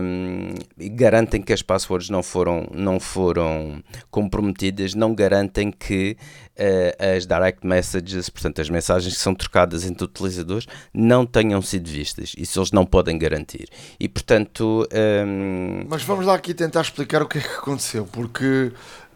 [0.03, 0.51] Um,
[0.95, 6.15] garantem que as passwords não foram, não foram comprometidas, não garantem que
[6.59, 11.89] uh, as direct messages, portanto as mensagens que são trocadas entre utilizadores, não tenham sido
[11.89, 12.35] vistas.
[12.37, 13.71] Isso eles não podem garantir.
[13.99, 14.87] E portanto.
[14.93, 15.87] Um...
[15.89, 18.73] Mas vamos lá aqui tentar explicar o que é que aconteceu, porque.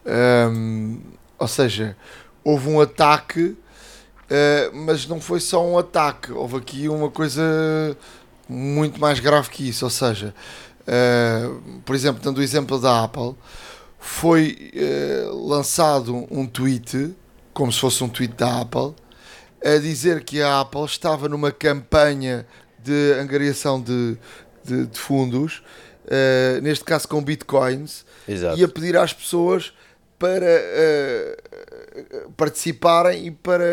[0.07, 1.97] Um ou seja,
[2.41, 3.57] houve um ataque, uh,
[4.73, 7.43] mas não foi só um ataque, houve aqui uma coisa
[8.47, 9.83] muito mais grave que isso.
[9.83, 10.33] Ou seja,
[10.87, 13.35] uh, por exemplo, dando o exemplo da Apple,
[13.99, 17.13] foi uh, lançado um tweet,
[17.53, 18.95] como se fosse um tweet da Apple,
[19.63, 22.47] a dizer que a Apple estava numa campanha
[22.81, 24.17] de angariação de,
[24.63, 25.61] de, de fundos,
[26.61, 28.59] neste caso com bitcoins, Exato.
[28.59, 29.71] e a pedir às pessoas
[30.23, 33.65] para uh, participarem e para,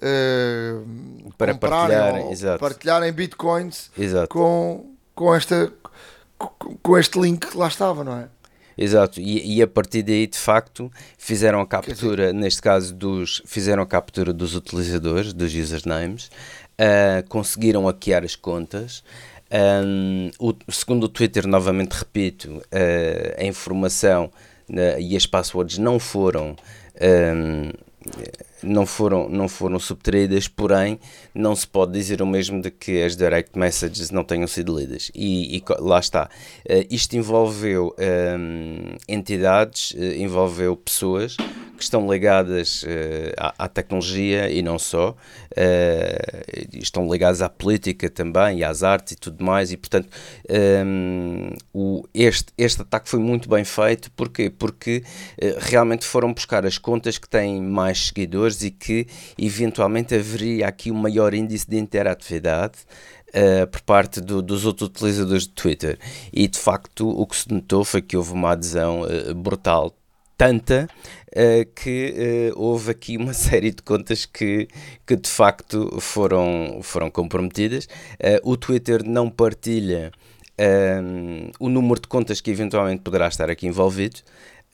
[0.00, 0.82] uh,
[1.36, 4.28] para partilharem, partilharem bitcoins exato.
[4.28, 5.70] Com, com, esta,
[6.82, 8.28] com este link que lá estava, não é?
[8.78, 13.82] Exato, e, e, a partir daí de facto fizeram a captura, neste caso dos, fizeram
[13.82, 16.30] a captura dos utilizadores, dos usernames,
[16.78, 19.04] uh, conseguiram hackear as contas.
[19.50, 22.62] Um, o, segundo o Twitter, novamente repito, uh,
[23.36, 24.30] a informação
[24.70, 26.56] uh, e as passwords não foram
[27.00, 27.70] um,
[28.62, 30.98] não foram, não foram subtraídas, porém
[31.34, 35.10] não se pode dizer o mesmo de que as direct messages não tenham sido lidas.
[35.14, 36.28] E, e lá está.
[36.68, 41.36] Uh, isto envolveu um, entidades, uh, envolveu pessoas
[41.78, 42.86] que estão ligadas uh,
[43.38, 45.16] à, à, tecnologia e não só, uh,
[46.72, 50.08] estão ligadas à política também e às artes e tudo mais, e portanto
[50.84, 54.50] um, o, este, este ataque foi muito bem feito, porquê?
[54.50, 55.02] Porque
[55.40, 59.06] uh, realmente foram buscar as contas que têm mais seguidores e que
[59.38, 62.78] eventualmente haveria aqui um maior índice de interatividade
[63.28, 65.98] Uh, por parte do, dos outros utilizadores de Twitter.
[66.32, 69.94] E de facto o que se notou foi que houve uma adesão uh, brutal
[70.38, 70.88] tanta
[71.74, 74.68] que uh, houve aqui uma série de contas que,
[75.06, 77.84] que de facto foram, foram comprometidas.
[77.84, 80.12] Uh, o Twitter não partilha
[81.60, 84.20] o número de contas que eventualmente poderá estar aqui envolvido.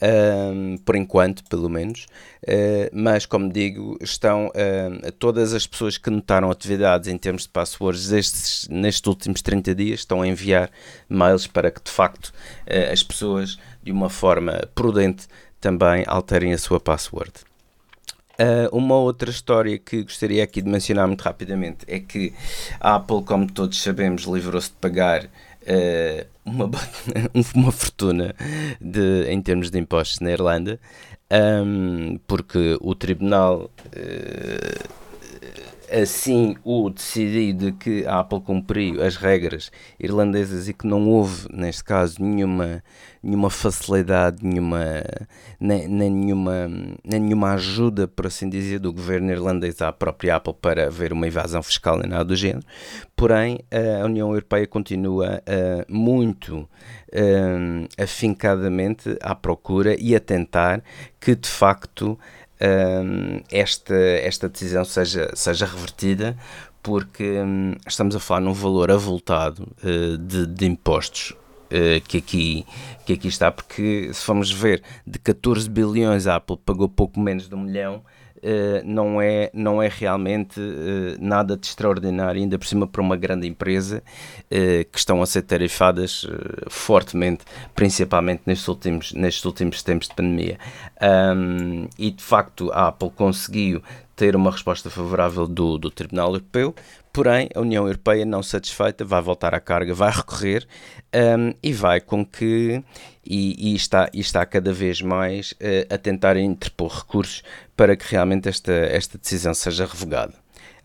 [0.02, 2.07] Um, por enquanto, pelo menos,
[2.42, 7.48] uh, mas como digo, estão uh, todas as pessoas que notaram atividades em termos de
[7.48, 10.68] passwords estes, nestes últimos 30 dias estão a enviar
[11.09, 12.26] mails para que de facto
[12.66, 15.28] uh, as pessoas, de uma forma prudente,
[15.64, 17.32] também alterem a sua password.
[18.34, 22.34] Uh, uma outra história que gostaria aqui de mencionar muito rapidamente é que
[22.78, 26.70] a Apple, como todos sabemos, livrou-se de pagar uh, uma,
[27.54, 28.34] uma fortuna
[28.78, 30.78] de, em termos de impostos na Irlanda,
[31.64, 34.88] um, porque o tribunal uh,
[35.91, 41.47] assim o decidiu de que a Apple cumpriu as regras irlandesas e que não houve,
[41.53, 42.82] neste caso, nenhuma
[43.24, 45.03] nenhuma facilidade, nenhuma,
[45.59, 46.68] nem, nem, nenhuma,
[47.03, 51.26] nem nenhuma ajuda, por assim dizer, do governo irlandês à própria Apple para haver uma
[51.26, 52.66] evasão fiscal nem nada do género.
[53.16, 53.61] Porém,
[54.01, 60.82] a União Europeia continua uh, muito uh, afincadamente à procura e a tentar
[61.18, 62.18] que, de facto,
[63.50, 66.36] esta, esta decisão seja, seja revertida,
[66.84, 72.66] porque um, estamos a falar num valor avultado uh, de, de, impostos uh, que, aqui,
[73.07, 77.48] que aqui está, porque se formos ver, de 14 bilhões a Apple pagou pouco menos
[77.48, 78.05] de um milhão,
[78.84, 83.47] não, é, não é realmente uh, nada de extraordinário, ainda por cima para uma grande
[83.47, 84.03] empresa
[84.47, 86.26] uh, que estão a ser tarifadas
[86.68, 90.59] fortemente, principalmente nestes últimos, nestes últimos tempos de pandemia.
[91.36, 93.82] Um, e de facto a Apple conseguiu
[94.16, 96.74] ter uma resposta favorável do, do Tribunal Europeu,
[97.12, 100.66] porém a União Europeia, não satisfeita, vai voltar à carga, vai recorrer
[101.14, 102.82] um, e vai com que,
[103.26, 107.42] e, e, está, e está cada vez mais uh, a tentar interpor recursos
[107.76, 110.34] para que realmente esta, esta decisão seja revogada.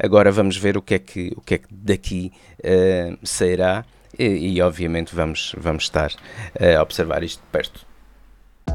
[0.02, 3.86] Agora vamos ver o que é que, o que, é que daqui uh, sairá
[4.18, 7.90] e, e, obviamente vamos, vamos estar uh, a observar isto de perto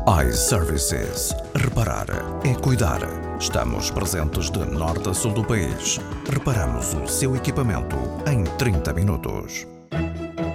[0.07, 1.35] iServices.
[1.55, 2.07] Reparar
[2.45, 3.01] é cuidar.
[3.41, 5.99] Estamos presentes de norte a sul do país.
[6.31, 7.97] Reparamos o seu equipamento
[8.31, 9.67] em 30 minutos.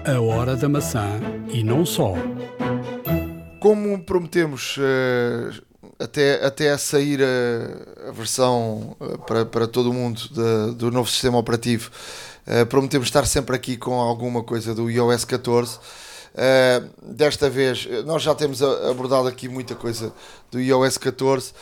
[0.06, 1.20] A Hora da Maçã
[1.52, 2.14] e não só.
[3.60, 5.62] Como prometemos uh,
[6.00, 10.92] até, até a sair a, a versão uh, para, para todo o mundo de, do
[10.92, 11.92] novo sistema operativo,
[12.68, 15.78] prometemos estar sempre aqui com alguma coisa do iOS 14.
[17.04, 20.12] desta vez, nós já temos abordado aqui muita coisa
[20.50, 21.54] do iOS 14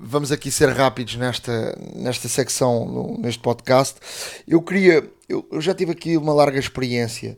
[0.00, 4.00] vamos aqui ser rápidos nesta, nesta secção, neste podcast.
[4.48, 7.36] Eu queria, eu, já tive aqui uma larga experiência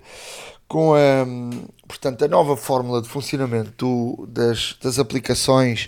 [0.73, 1.27] com a,
[1.87, 5.87] portanto, a nova fórmula de funcionamento do, das, das aplicações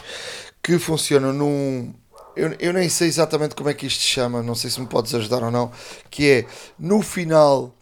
[0.62, 1.95] que funcionam num.
[2.37, 4.87] Eu, eu nem sei exatamente como é que isto se chama, não sei se me
[4.87, 5.72] podes ajudar ou não,
[6.11, 6.47] que é
[6.78, 7.74] no final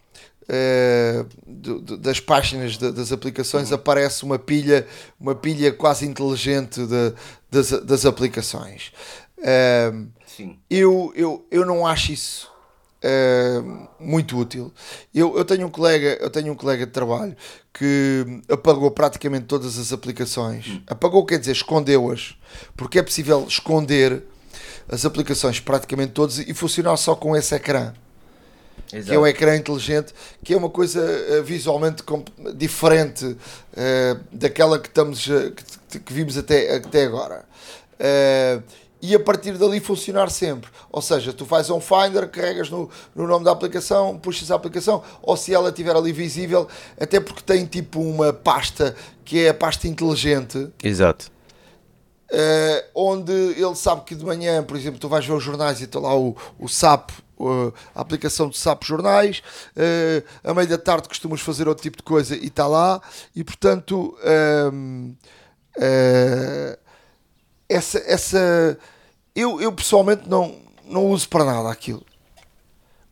[0.43, 3.75] Uh, do, do, das páginas de, das aplicações uhum.
[3.75, 4.85] aparece uma pilha,
[5.17, 7.13] uma pilha quase inteligente de,
[7.49, 8.91] das, das aplicações.
[9.37, 10.05] Uh,
[10.69, 12.52] eu, eu, eu não acho isso
[13.03, 14.73] uh, muito útil.
[15.13, 17.35] Eu, eu tenho um colega, eu tenho um colega de trabalho
[17.73, 20.67] que apagou praticamente todas as aplicações.
[20.67, 20.81] Uhum.
[20.87, 22.35] Apagou quer dizer escondeu-as,
[22.75, 24.23] porque é possível esconder
[24.89, 27.93] as aplicações praticamente todas e funcionar só com esse ecrã.
[28.91, 29.09] Exato.
[29.09, 32.03] que é um ecrã inteligente, que é uma coisa uh, visualmente
[32.55, 33.37] diferente uh,
[34.31, 35.51] daquela que, estamos, uh,
[35.89, 37.45] que, que, vimos até, até agora.
[39.03, 40.71] E a partir dali funcionar sempre.
[40.89, 45.03] Ou seja, tu fazes um Finder, carregas no, no nome da aplicação, puxas a aplicação,
[45.21, 48.95] ou se ela estiver ali visível, até porque tem tipo uma pasta
[49.25, 50.69] que é a pasta inteligente.
[50.81, 51.29] Exato.
[52.31, 55.83] Uh, onde ele sabe que de manhã, por exemplo, tu vais ver os jornais e
[55.83, 57.11] está lá o, o SAP
[57.93, 59.43] a aplicação de SAP Jornais,
[59.75, 63.01] uh, a meio da tarde costumas fazer outro tipo de coisa e está lá,
[63.35, 64.87] e portanto uh,
[67.73, 68.77] essa, essa
[69.35, 70.55] eu, eu pessoalmente não,
[70.85, 72.03] não uso para nada aquilo.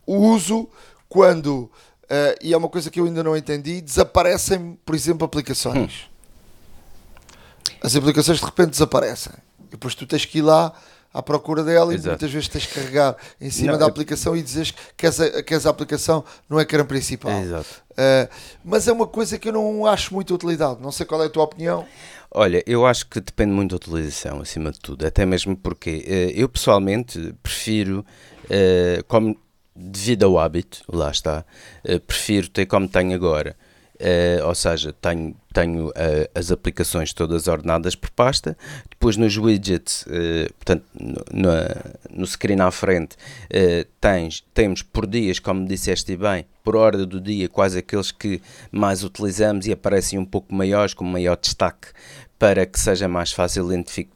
[0.06, 0.68] O uso
[1.08, 1.70] quando,
[2.04, 6.08] uh, e é uma coisa que eu ainda não entendi, desaparecem, por exemplo, aplicações.
[6.08, 7.74] Hum.
[7.82, 9.32] As aplicações de repente desaparecem.
[9.60, 10.72] E depois tu tens que ir lá
[11.12, 12.06] à procura dela Exato.
[12.06, 15.20] e muitas vezes tens que carregar em cima não, da aplicação e dizes que queres
[15.20, 17.32] a, queres a aplicação no ecrã principal.
[17.32, 17.82] Exato.
[17.90, 18.28] Uh,
[18.64, 20.80] mas é uma coisa que eu não acho muito utilidade.
[20.80, 21.86] Não sei qual é a tua opinião.
[22.34, 25.06] Olha, eu acho que depende muito da utilização, acima de tudo.
[25.06, 28.04] Até mesmo porque uh, eu pessoalmente prefiro,
[28.44, 29.36] uh, como
[29.74, 31.44] devido ao hábito, lá está,
[32.06, 33.56] prefiro ter como tenho agora
[34.02, 35.92] Uh, ou seja, tenho, tenho uh,
[36.34, 38.58] as aplicações todas ordenadas por pasta,
[38.90, 41.50] depois nos widgets, uh, portanto, no, no,
[42.10, 43.16] no, screen à frente,
[44.00, 49.04] tens, temos por dias, como disseste bem, por ordem do dia, quais aqueles que mais
[49.04, 51.86] utilizamos e aparecem um pouco maiores, com maior destaque,
[52.42, 53.68] para que seja mais fácil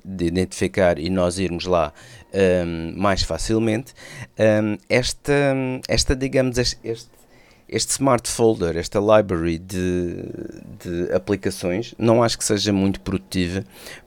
[0.05, 1.93] de identificar e nós irmos lá
[2.35, 3.95] um, mais facilmente.
[4.37, 5.33] Um, esta,
[5.87, 7.09] esta, digamos, este
[7.69, 10.25] este smart folder, esta library de,
[10.85, 13.65] de aplicações, não acho que seja muito produtiva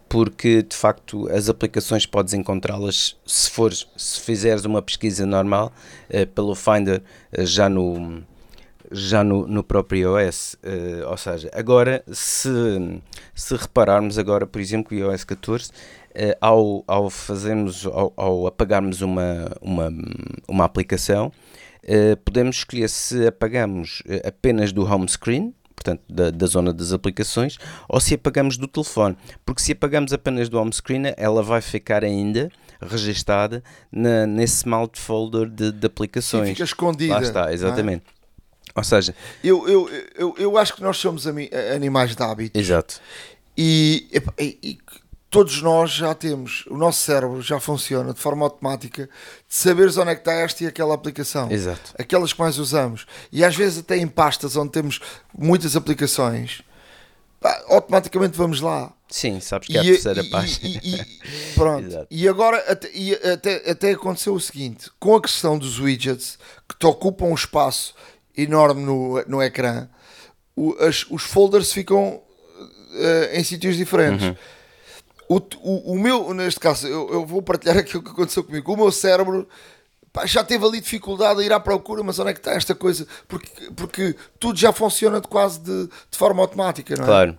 [0.09, 5.71] porque de facto as aplicações podes encontrá-las se fores, se fizeres uma pesquisa normal
[6.09, 7.01] uh, pelo Finder
[7.37, 8.21] uh, já no
[8.91, 12.51] já no, no próprio iOS, uh, ou seja, agora se,
[13.35, 15.71] se repararmos agora, por exemplo, o iOS 14,
[16.41, 19.89] ao, ao fazermos, ao, ao apagarmos uma, uma,
[20.47, 21.31] uma aplicação,
[21.83, 26.91] eh, podemos escolher se apagamos eh, apenas do home screen, portanto, da, da, zona das
[26.91, 29.17] aplicações, ou se apagamos do telefone.
[29.45, 34.99] Porque se apagamos apenas do home screen, ela vai ficar ainda registada na, nesse smart
[34.99, 36.49] folder de, de aplicações.
[36.49, 37.13] Sim, fica escondida.
[37.13, 38.03] Lá está, exatamente.
[38.15, 38.18] É?
[38.79, 42.59] Ou seja, eu, eu, eu, eu acho que nós somos animais de hábitos.
[42.59, 43.01] Exato.
[43.57, 44.07] E,
[44.39, 44.79] e, e
[45.29, 49.03] todos nós já temos, o nosso cérebro já funciona de forma automática
[49.47, 51.51] de saberes onde é que está esta e aquela aplicação.
[51.51, 51.93] Exato.
[51.97, 53.05] Aquelas que mais usamos.
[53.31, 54.99] E às vezes até em pastas onde temos
[55.37, 56.61] muitas aplicações,
[57.67, 58.91] automaticamente vamos lá.
[59.07, 60.59] Sim, sabes que é a terceira e, página.
[60.67, 61.85] E, e, pronto.
[61.87, 62.07] Exato.
[62.09, 62.89] E agora até,
[63.31, 67.93] até, até aconteceu o seguinte, com a questão dos widgets que te ocupam um espaço
[68.43, 69.87] enorme no, no ecrã,
[70.55, 74.27] o, as, os folders ficam uh, em sítios diferentes.
[74.27, 74.35] Uhum
[75.29, 78.73] o, o, o meu, neste caso, eu, eu, vou partilhar aquilo que aconteceu comigo.
[78.73, 79.47] O meu cérebro
[80.11, 82.73] pá, já teve ali dificuldade a ir à procura, mas onde é que está esta
[82.73, 83.07] coisa?
[83.27, 87.07] Porque, porque tudo já funciona de quase de, de forma automática, não é?
[87.07, 87.37] Claro.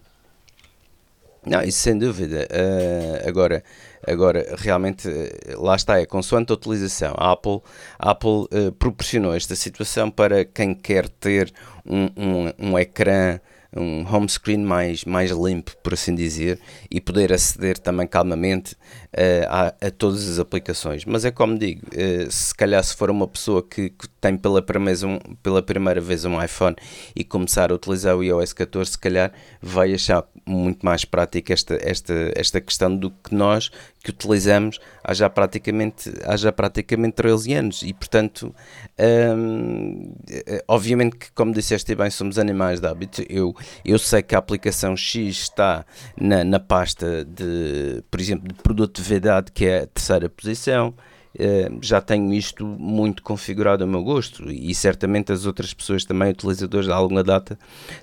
[1.45, 2.47] Não, isso sem dúvida.
[2.49, 3.65] Uh, agora,
[4.07, 7.15] agora, realmente, uh, lá está, é consoante a utilização.
[7.17, 7.61] A Apple,
[7.99, 11.53] a Apple uh, proporcionou esta situação para quem quer ter
[11.85, 13.41] um, um, um ecrã
[13.77, 16.59] um home screen mais, mais limpo, por assim dizer,
[16.91, 21.05] e poder aceder também calmamente uh, a, a, todas as aplicações.
[21.05, 24.61] Mas é como digo, uh, se calhar se for uma pessoa que, que tem pela
[24.61, 26.77] primeira, um, pela primeira vez um iPhone
[27.15, 31.79] e começar a utilizar o iOS 14, se calhar vai achar muito mais prática esta,
[31.81, 33.71] esta, esta questão do que nós
[34.03, 37.83] que utilizamos há já praticamente, há já praticamente 13 anos.
[37.83, 38.55] E portanto
[39.37, 40.15] hum,
[40.67, 43.23] obviamente que como disseste bem somos animais de hábito.
[43.29, 45.85] Eu, eu sei que a aplicação X está
[46.21, 50.95] na, na pasta de por exemplo de produto de verdade que é a terceira posição
[51.81, 56.87] já tenho isto muito configurado ao meu gosto e certamente as outras pessoas também, utilizadores
[56.87, 57.59] de alguma data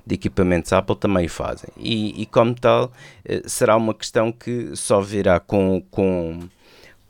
[0.06, 1.70] de equipamentos Apple, também o fazem.
[1.78, 6.40] E, e como tal, uh, será uma questão que só virá com, com,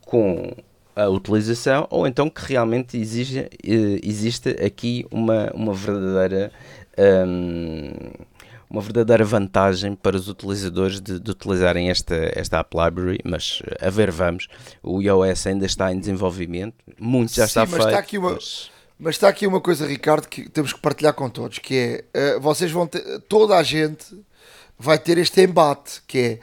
[0.04, 0.52] com
[0.96, 3.48] a utilização ou então que realmente exige, uh,
[4.02, 6.50] existe aqui uma, uma verdadeira.
[6.98, 7.92] Um,
[8.70, 13.88] uma verdadeira vantagem para os utilizadores de, de, utilizarem esta, esta App Library, mas a
[13.88, 14.46] ver, vamos.
[14.82, 17.86] O iOS ainda está em desenvolvimento, muito já Sim, está mas feito.
[17.86, 18.70] Está aqui uma, mas...
[18.98, 19.14] mas...
[19.14, 22.70] está aqui uma coisa, Ricardo, que temos que partilhar com todos, que é, uh, vocês
[22.70, 24.22] vão ter, toda a gente
[24.78, 26.40] vai ter este embate, que é,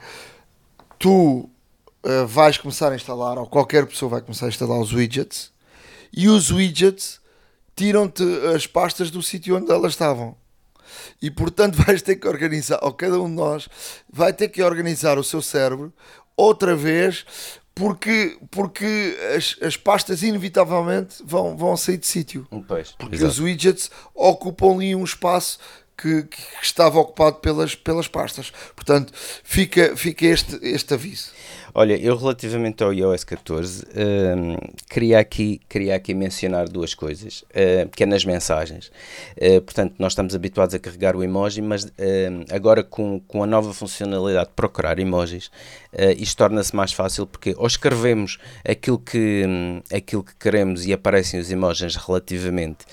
[0.98, 1.48] tu
[2.04, 5.52] uh, vais começar a instalar, ou qualquer pessoa vai começar a instalar os widgets,
[6.12, 7.20] e os widgets
[7.76, 8.24] tiram-te
[8.54, 10.34] as pastas do sítio onde elas estavam
[11.20, 13.68] e portanto vais ter que organizar, ou cada um de nós
[14.10, 15.92] vai ter que organizar o seu cérebro
[16.36, 17.24] outra vez
[17.74, 22.48] porque, porque as, as pastas inevitavelmente vão, vão sair de sítio.
[22.66, 23.32] Pois, porque exato.
[23.32, 25.58] os widgets ocupam ali um espaço
[25.96, 28.52] que, que, estava ocupado pelas, pelas pastas.
[28.74, 31.30] Portanto, fica, fica este, este aviso.
[31.78, 34.56] Olha, eu relativamente ao iOS 14, um,
[34.88, 38.90] queria, aqui, queria aqui mencionar duas coisas, uh, que é nas mensagens.
[39.36, 41.90] Uh, portanto, nós estamos habituados a carregar o emoji, mas uh,
[42.50, 45.48] agora com, com a nova funcionalidade de procurar emojis,
[45.92, 50.94] uh, isto torna-se mais fácil porque ou escrevemos aquilo que, um, aquilo que queremos e
[50.94, 52.86] aparecem os emojis relativamente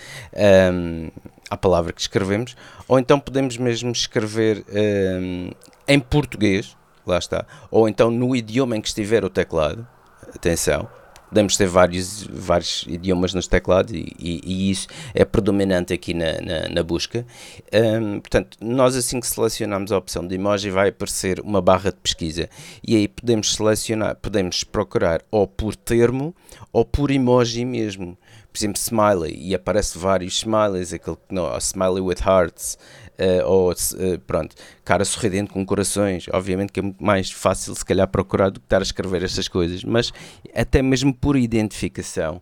[0.73, 1.09] um,
[1.53, 2.55] à palavra que escrevemos,
[2.87, 5.51] ou então podemos mesmo escrever hum,
[5.87, 6.75] em português
[7.05, 7.45] lá está.
[7.69, 9.87] Ou então no idioma em que estiver o teclado,
[10.33, 10.87] atenção,
[11.29, 16.39] podemos ter vários, vários idiomas nos teclados e, e, e isso é predominante aqui na,
[16.39, 17.25] na, na busca.
[17.73, 21.97] Um, portanto, nós assim que selecionamos a opção de emoji vai aparecer uma barra de
[21.97, 22.47] pesquisa
[22.87, 26.35] e aí podemos selecionar, podemos procurar ou por termo
[26.71, 28.17] ou por emoji mesmo.
[28.53, 32.77] Por exemplo, smiley, e aparece vários smileys, aquele não, smiley with hearts,
[33.17, 36.27] uh, ou uh, pronto, cara sorridente com corações.
[36.31, 39.47] Obviamente que é muito mais fácil, se calhar, procurar do que estar a escrever estas
[39.47, 40.11] coisas, mas
[40.53, 42.41] até mesmo por identificação.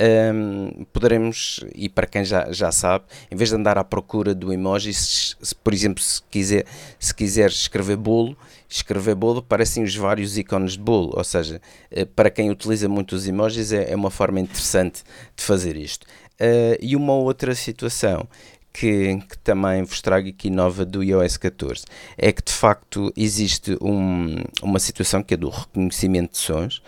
[0.00, 4.34] Um, ehm, poderemos, e para quem já, já sabe, em vez de andar à procura
[4.34, 6.64] do emoji, se, se, por exemplo, se quiser,
[6.98, 8.36] se quiser escrever bolo,
[8.76, 11.60] escrever bolo, aparecem os vários ícones de bolo, ou seja,
[11.90, 15.02] eh, para quem utiliza muito os emojis é, é uma forma interessante
[15.36, 16.04] de fazer isto.
[16.40, 18.26] Uh, e uma outra situação
[18.72, 21.84] que, que, também vos trago aqui nova do iOS 14
[22.16, 26.82] é que de facto existe um, uma situação que é do reconhecimento de sons.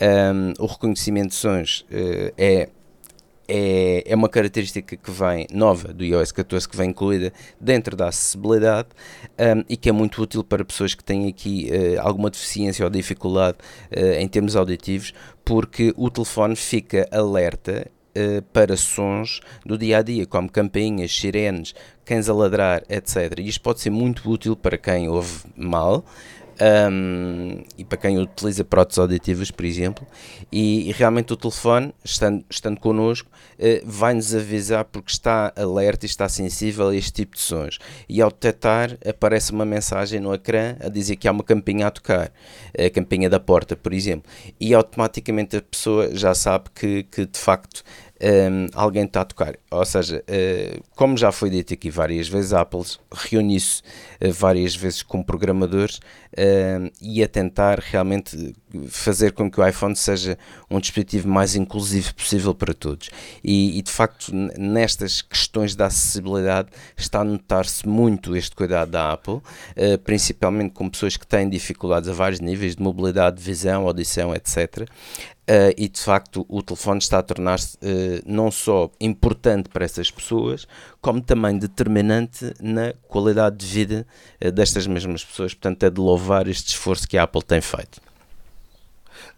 [0.00, 2.68] Um, o reconhecimento de sons uh, é,
[3.50, 8.06] é, é uma característica que vem nova do iOS 14 que vem incluída dentro da
[8.06, 8.88] acessibilidade
[9.38, 12.90] um, e que é muito útil para pessoas que têm aqui uh, alguma deficiência ou
[12.90, 13.58] dificuldade
[13.90, 15.12] uh, em termos auditivos,
[15.44, 21.74] porque o telefone fica alerta uh, para sons do dia a dia, como campainhas, sirenes,
[22.04, 23.38] cães a ladrar, etc.
[23.38, 26.04] E isto pode ser muito útil para quem ouve mal.
[26.60, 30.06] Um, e para quem utiliza próteses auditivas, por exemplo,
[30.52, 36.08] e, e realmente o telefone, estando, estando connosco, uh, vai-nos avisar porque está alerta e
[36.08, 37.78] está sensível a este tipo de sons.
[38.06, 41.90] E ao detectar, aparece uma mensagem no ecrã a dizer que há uma campinha a
[41.90, 42.30] tocar,
[42.78, 44.30] a campinha da porta, por exemplo,
[44.60, 47.82] e automaticamente a pessoa já sabe que, que de facto
[48.22, 49.56] um, alguém está a tocar.
[49.70, 53.82] Ou seja, uh, como já foi dito aqui várias vezes, a Apple reúne-se
[54.20, 58.54] uh, várias vezes com programadores uh, e a tentar realmente
[58.88, 60.38] fazer com que o iPhone seja
[60.70, 63.10] um dispositivo mais inclusivo possível para todos.
[63.42, 69.12] E, e de facto, nestas questões da acessibilidade, está a notar-se muito este cuidado da
[69.12, 69.40] Apple,
[69.76, 74.88] eh, principalmente com pessoas que têm dificuldades a vários níveis de mobilidade, visão, audição, etc.
[75.50, 80.08] Uh, e de facto o telefone está a tornar-se uh, não só importante para essas
[80.08, 80.64] pessoas,
[81.00, 84.06] como também determinante na qualidade de vida
[84.44, 85.52] uh, destas mesmas pessoas.
[85.52, 88.00] Portanto, é de louvar este esforço que a Apple tem feito.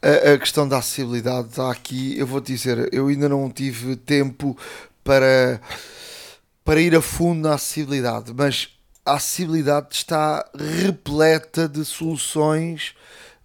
[0.03, 3.95] A, a questão da acessibilidade está aqui, eu vou te dizer, eu ainda não tive
[3.95, 4.57] tempo
[5.05, 5.61] para,
[6.65, 8.69] para ir a fundo na acessibilidade, mas
[9.05, 12.95] a acessibilidade está repleta de soluções.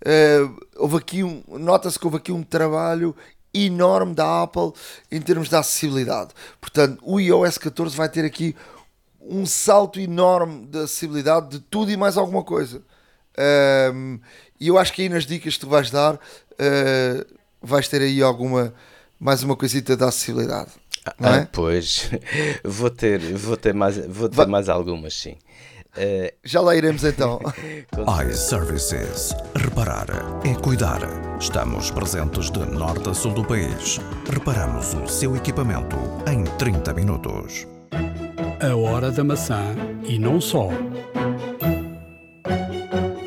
[0.01, 3.15] Uh, houve aqui um, nota-se que houve aqui um trabalho
[3.53, 4.71] enorme da Apple
[5.11, 6.31] em termos de acessibilidade.
[6.59, 8.55] Portanto, o iOS 14 vai ter aqui
[9.21, 12.81] um salto enorme de acessibilidade de tudo e mais alguma coisa.
[13.93, 14.19] Um,
[14.59, 18.21] e eu acho que aí nas dicas que tu vais dar, uh, vais ter aí
[18.21, 18.73] alguma
[19.19, 20.71] mais uma coisita da acessibilidade.
[21.19, 21.47] Não ah, é?
[21.51, 22.09] Pois,
[22.63, 25.37] vou ter, vou ter, mais, vou ter mais algumas, sim.
[25.95, 26.31] Uh...
[26.43, 27.39] Já lá iremos então.
[28.29, 29.33] iServices.
[29.55, 30.07] Reparar
[30.45, 30.99] é cuidar.
[31.39, 33.99] Estamos presentes de norte a sul do país.
[34.31, 35.95] Reparamos o seu equipamento
[36.29, 37.67] em 30 minutos.
[38.61, 40.69] A hora da maçã e não só.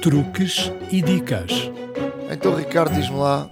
[0.01, 1.71] Truques e dicas.
[2.31, 3.51] Então, Ricardo, diz-me lá.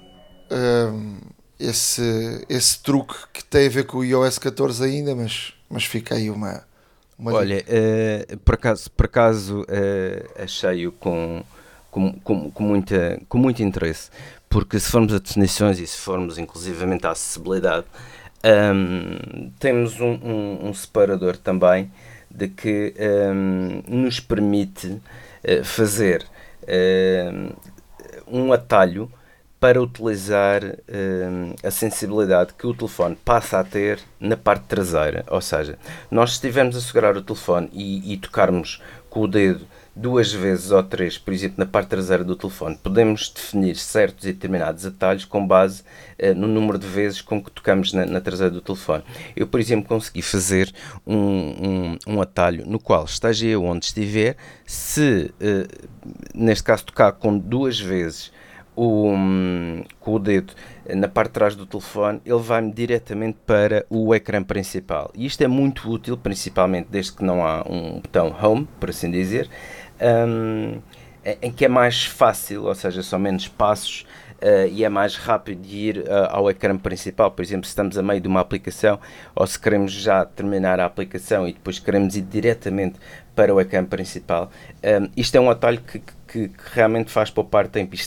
[0.50, 1.18] Hum,
[1.60, 6.14] esse, esse truque que tem a ver com o iOS 14 ainda, mas, mas fica
[6.14, 6.62] aí uma.
[7.18, 11.44] uma Olha, uh, por acaso, por acaso uh, achei-o com,
[11.90, 14.08] com, com, com, muita, com muito interesse,
[14.48, 17.84] porque se formos a definições e se formos inclusivamente à acessibilidade,
[18.74, 21.92] um, temos um, um, um, separador também
[22.30, 22.94] de que
[23.34, 26.24] um, nos permite uh, fazer
[28.26, 29.10] um atalho
[29.60, 35.24] para utilizar hum, a sensibilidade que o telefone passa a ter na parte traseira.
[35.28, 35.76] Ou seja,
[36.10, 39.66] nós estivermos a segurar o telefone e, e, tocarmos com o dedo
[39.98, 44.32] duas vezes ou três, por exemplo, na parte traseira do telefone, podemos definir certos e
[44.32, 45.82] determinados atalhos com base
[46.22, 49.02] uh, no número de vezes com que tocamos na, na, traseira do telefone.
[49.34, 50.72] Eu, por exemplo, consegui fazer
[51.04, 55.88] um, um, um atalho no qual esteja eu onde estiver, se, uh,
[56.32, 58.30] neste caso, tocar com duas vezes
[58.76, 59.12] o,
[59.98, 60.52] com o dedo
[60.94, 65.10] na parte de trás do telefone, ele vai-me diretamente para o ecrã principal.
[65.14, 69.10] E isto é muito útil, principalmente desde que não há um botão Home, por assim
[69.10, 69.50] dizer,
[70.00, 70.80] um,
[71.42, 74.06] em que é mais fácil, ou seja, são menos passos
[74.42, 77.30] uh, e é mais rápido de ir uh, ao ecrã principal.
[77.30, 78.98] Por exemplo, se estamos a meio de uma aplicação
[79.34, 82.98] ou se queremos já terminar a aplicação e depois queremos ir diretamente
[83.34, 84.50] para o ecrã principal,
[84.82, 87.98] um, isto é um atalho que, que, que, realmente faz poupar tempo e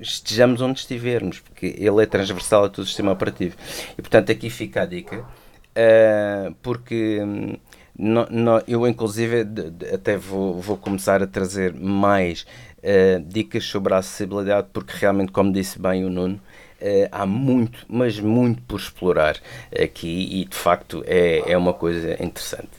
[0.00, 3.56] estejamos, onde estivermos, porque ele é transversal a todo o sistema operativo.
[3.92, 7.20] E portanto, aqui fica a dica, uh, porque.
[7.22, 7.56] Um,
[7.98, 12.46] no, no, eu, inclusive, de, de, até vou, vou começar a trazer mais
[12.78, 16.36] uh, dicas sobre a acessibilidade, porque realmente, como disse bem o Nuno,
[16.80, 19.36] uh, há muito, mas muito por explorar
[19.72, 22.70] aqui e de facto é, é uma coisa interessante.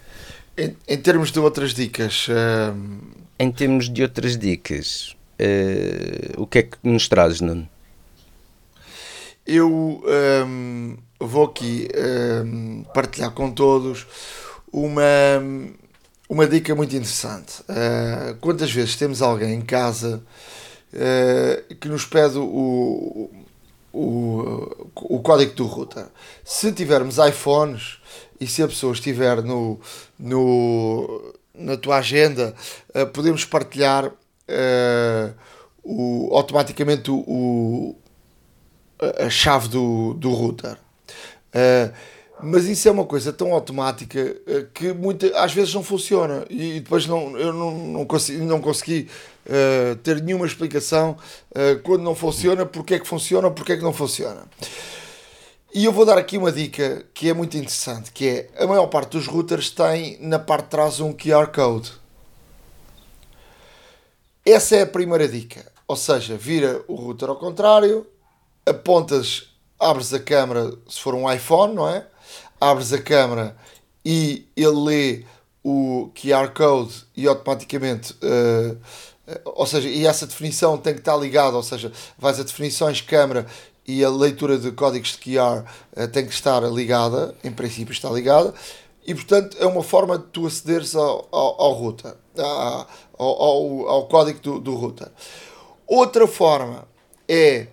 [0.58, 2.28] Em, em termos de outras dicas.
[2.30, 3.20] Uh...
[3.42, 5.16] Em termos de outras dicas,
[6.36, 7.66] o que é que nos trazes, Nuno?
[9.48, 10.04] Eu
[10.46, 11.88] um, vou aqui
[12.46, 14.06] um, partilhar com todos
[14.72, 15.04] uma,
[16.30, 17.62] uma dica muito interessante.
[17.62, 20.22] Uh, quantas vezes temos alguém em casa
[20.94, 23.30] uh, que nos pede o,
[23.92, 26.06] o, o código do router?
[26.44, 27.98] Se tivermos iPhones
[28.40, 29.80] e se a pessoa estiver no,
[30.18, 32.54] no, na tua agenda,
[32.96, 34.12] uh, podemos partilhar
[35.84, 37.96] o, automaticamente o,
[39.20, 40.76] a chave do, do router.
[42.42, 46.80] Mas isso é uma coisa tão automática eh, que muita, às vezes não funciona e
[46.80, 49.10] depois não, eu não, não consegui, não consegui
[49.46, 51.18] uh, ter nenhuma explicação
[51.52, 54.46] uh, quando não funciona, porque é que funciona, porque é que não funciona.
[55.74, 58.88] E eu vou dar aqui uma dica que é muito interessante, que é a maior
[58.88, 61.92] parte dos routers tem na parte de trás um QR Code.
[64.46, 65.72] Essa é a primeira dica.
[65.88, 68.08] Ou seja, vira o router ao contrário,
[68.66, 72.06] apontas, abres a câmera se for um iPhone, não é?
[72.60, 73.56] Abres a câmera
[74.04, 75.26] e ele lê
[75.64, 78.14] o QR Code e automaticamente.
[78.14, 78.78] Uh,
[79.46, 83.46] ou seja, e essa definição tem que estar ligada, ou seja, vais a definições, câmera
[83.88, 85.64] e a leitura de códigos de QR
[85.96, 88.54] uh, tem que estar ligada, em princípio está ligada,
[89.06, 92.88] e portanto é uma forma de tu acederes ao, ao, ao router, ao,
[93.18, 95.10] ao, ao código do, do router.
[95.88, 96.88] Outra forma
[97.28, 97.68] é,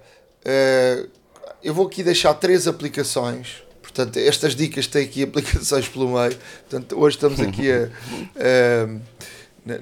[1.62, 3.65] eu vou aqui deixar três aplicações
[3.97, 6.36] Portanto, estas dicas têm aqui aplicações pelo meio.
[6.68, 7.88] Portanto, hoje estamos aqui a,
[8.36, 9.16] a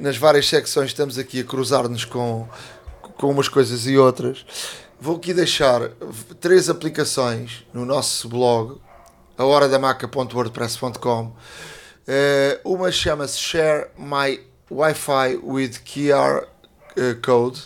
[0.00, 2.48] nas várias secções estamos aqui a cruzar-nos com,
[3.18, 4.46] com umas coisas e outras.
[4.98, 5.90] Vou aqui deixar
[6.40, 8.80] três aplicações no nosso blog,
[9.36, 11.24] a horadamaca.wordpress.com.
[11.26, 11.34] Uh,
[12.64, 14.40] uma chama-se Share My
[14.70, 16.44] Wi-Fi with QR
[16.96, 17.64] uh, Code,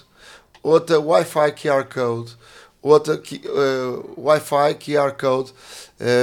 [0.61, 2.37] outra Wi-Fi QR Code,
[2.83, 5.53] outra uh, Wi-Fi QR Code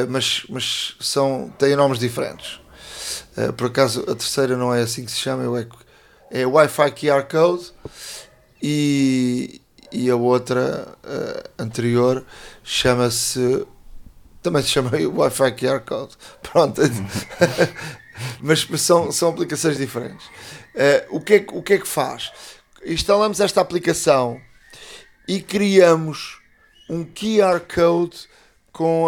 [0.10, 2.60] mas, mas são, têm nomes diferentes.
[3.38, 5.44] Uh, por acaso a terceira não é assim que se chama,
[6.32, 7.72] é, é Wi-Fi QR Code
[8.62, 9.62] e,
[9.92, 12.26] e a outra uh, anterior
[12.64, 13.68] chama-se
[14.42, 16.16] também se chama Wi-Fi QR Code.
[16.42, 16.82] Pronto.
[18.40, 20.26] Mas são, são aplicações diferentes.
[21.10, 22.32] O, que é, o que é que faz?
[22.86, 24.40] Instalamos esta aplicação
[25.28, 26.40] e criamos
[26.90, 28.28] um QR Code
[28.76, 29.08] com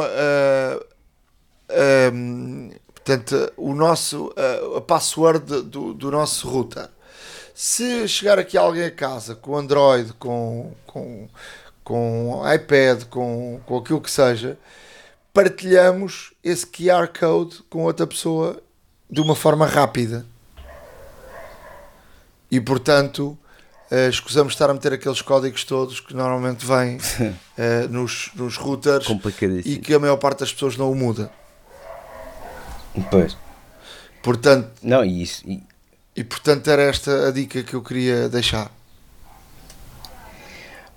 [2.13, 6.89] um, portanto, o nosso, uh, a password do, do nosso router.
[7.53, 11.27] Se chegar aqui alguém a casa com Android, com, com,
[11.83, 14.57] com iPad, com, com aquilo que seja,
[15.33, 18.61] partilhamos esse QR Code com outra pessoa
[19.09, 20.25] de uma forma rápida.
[22.49, 23.37] E portanto,
[23.91, 29.07] uh, escusamos estar a meter aqueles códigos todos que normalmente vêm uh, nos, nos routers
[29.65, 31.31] e que a maior parte das pessoas não o muda.
[33.11, 33.37] Pois.
[34.21, 35.63] Portanto, não, isso, e...
[36.15, 38.71] e portanto era esta a dica que eu queria deixar.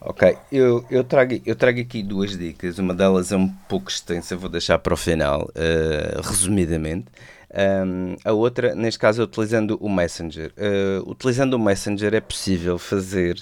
[0.02, 2.78] Ok, eu, eu, trago, eu trago aqui duas dicas.
[2.78, 7.06] Uma delas é um pouco extensa, vou deixar para o final, uh, resumidamente.
[7.52, 10.52] Um, a outra, neste caso, é utilizando o Messenger.
[10.56, 13.36] Uh, utilizando o Messenger é possível fazer.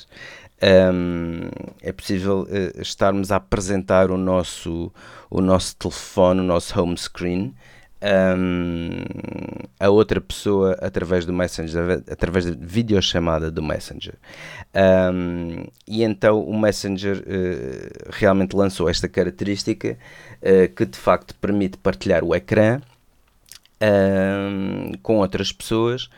[0.61, 1.49] Um,
[1.83, 4.93] é possível uh, estarmos a apresentar o nosso,
[5.31, 7.55] o nosso telefone, o nosso home screen
[8.01, 9.05] um,
[9.79, 14.15] a outra pessoa através do Messenger, através de videochamada do Messenger.
[15.13, 19.99] Um, e então o Messenger uh, realmente lançou esta característica
[20.43, 22.81] uh, que de facto permite partilhar o ecrã
[25.03, 26.09] com outras pessoas.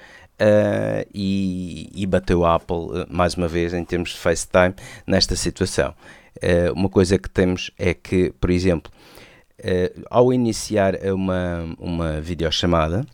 [0.40, 4.74] Uh, e, e, bateu a Apple mais uma vez em termos de FaceTime
[5.06, 5.94] nesta situação.
[6.74, 8.90] uma coisa que temos é que, por exemplo,
[9.60, 13.04] uh, ao iniciar uma, uma videochamada,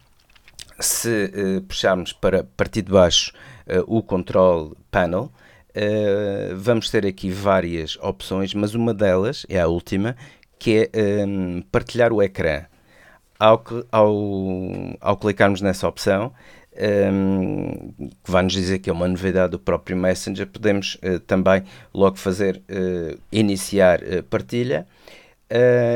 [0.78, 3.32] se uh, puxarmos para partir de baixo
[3.66, 5.30] uh, o control panel,
[6.56, 10.16] vamos ter aqui várias opções, mas uma delas é a última,
[10.58, 12.64] que é um, partilhar o ecrã.
[13.38, 13.62] Ao,
[13.92, 14.14] ao,
[15.00, 16.32] ao clicarmos nessa opção,
[17.12, 21.62] um, que vai nos dizer que é uma novidade do próprio Messenger, podemos uh, também
[21.92, 24.86] logo fazer uh, iniciar uh, partilha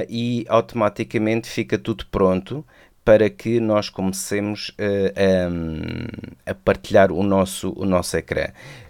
[0.08, 2.64] e automaticamente fica tudo pronto
[3.10, 8.46] para que nós comecemos uh, a, a, partilhar o nosso, o nosso ecrã.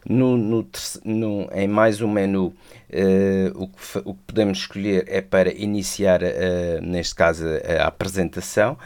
[0.06, 0.68] No, no,
[1.02, 2.54] no em mais um menu, uh,
[3.54, 6.20] o, que, o que podemos escolher é para iniciar,
[6.82, 7.46] neste caso,
[7.80, 8.76] a apresentação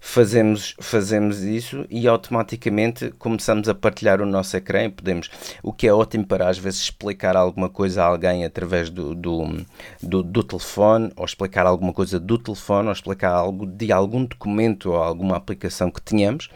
[0.00, 5.30] fazemos, fazemos isso e automaticamente começamos a partilhar o nosso ecrã e podemos,
[5.62, 9.64] o que é ótimo para às vezes explicar alguma coisa a alguém através do, do,
[10.02, 14.90] do, do telefone, ou explicar alguma coisa do telefone, ou explicar algo de algum documento
[14.90, 16.46] ou alguma aplicação que tenhamos.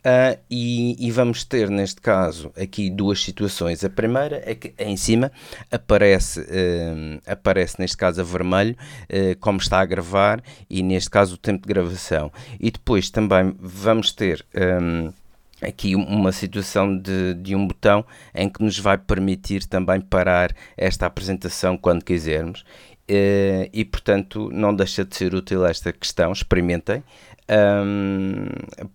[0.00, 3.84] Uh, e, e vamos ter, neste caso, aqui duas situações.
[3.84, 5.30] A primeira é que em cima
[5.70, 11.34] aparece, uh, aparece neste caso a vermelho, uh, como está a gravar, e neste caso
[11.34, 12.32] o tempo de gravação.
[12.58, 14.42] E depois depois também vamos ter
[14.80, 15.12] um,
[15.60, 18.02] aqui uma situação de, de um botão
[18.34, 22.64] em que nos vai permitir também parar esta apresentação quando quisermos.
[23.10, 27.02] Uh, e portanto não deixa de ser útil esta questão, experimentem,
[27.50, 28.46] um,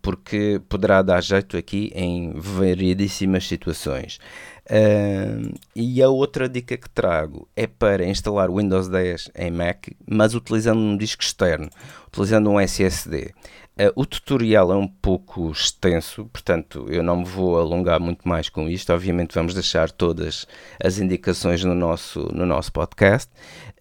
[0.01, 4.19] porque poderá dar jeito aqui em variedíssimas situações.
[4.65, 9.87] Uh, e a outra dica que trago é para instalar o Windows 10 em Mac,
[10.07, 11.69] mas utilizando um disco externo,
[12.07, 13.33] utilizando um SSD.
[13.75, 18.47] Uh, o tutorial é um pouco extenso, portanto eu não me vou alongar muito mais
[18.47, 18.93] com isto.
[18.93, 20.45] Obviamente vamos deixar todas
[20.83, 23.31] as indicações no nosso, no nosso podcast.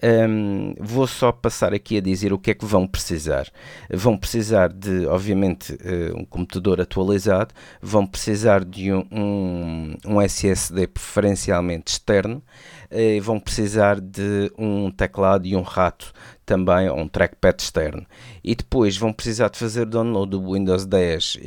[0.03, 3.49] Um, vou só passar aqui a dizer o que é que vão precisar.
[3.89, 10.89] Vão precisar de, obviamente, uh, um computador atualizado, vão precisar de um, um, um SSD
[10.89, 12.43] preferencialmente externo,
[12.91, 16.13] uh, vão precisar de um teclado e um rato
[16.45, 18.05] também, ou um trackpad externo.
[18.43, 21.39] E depois vão precisar de fazer download do Windows 10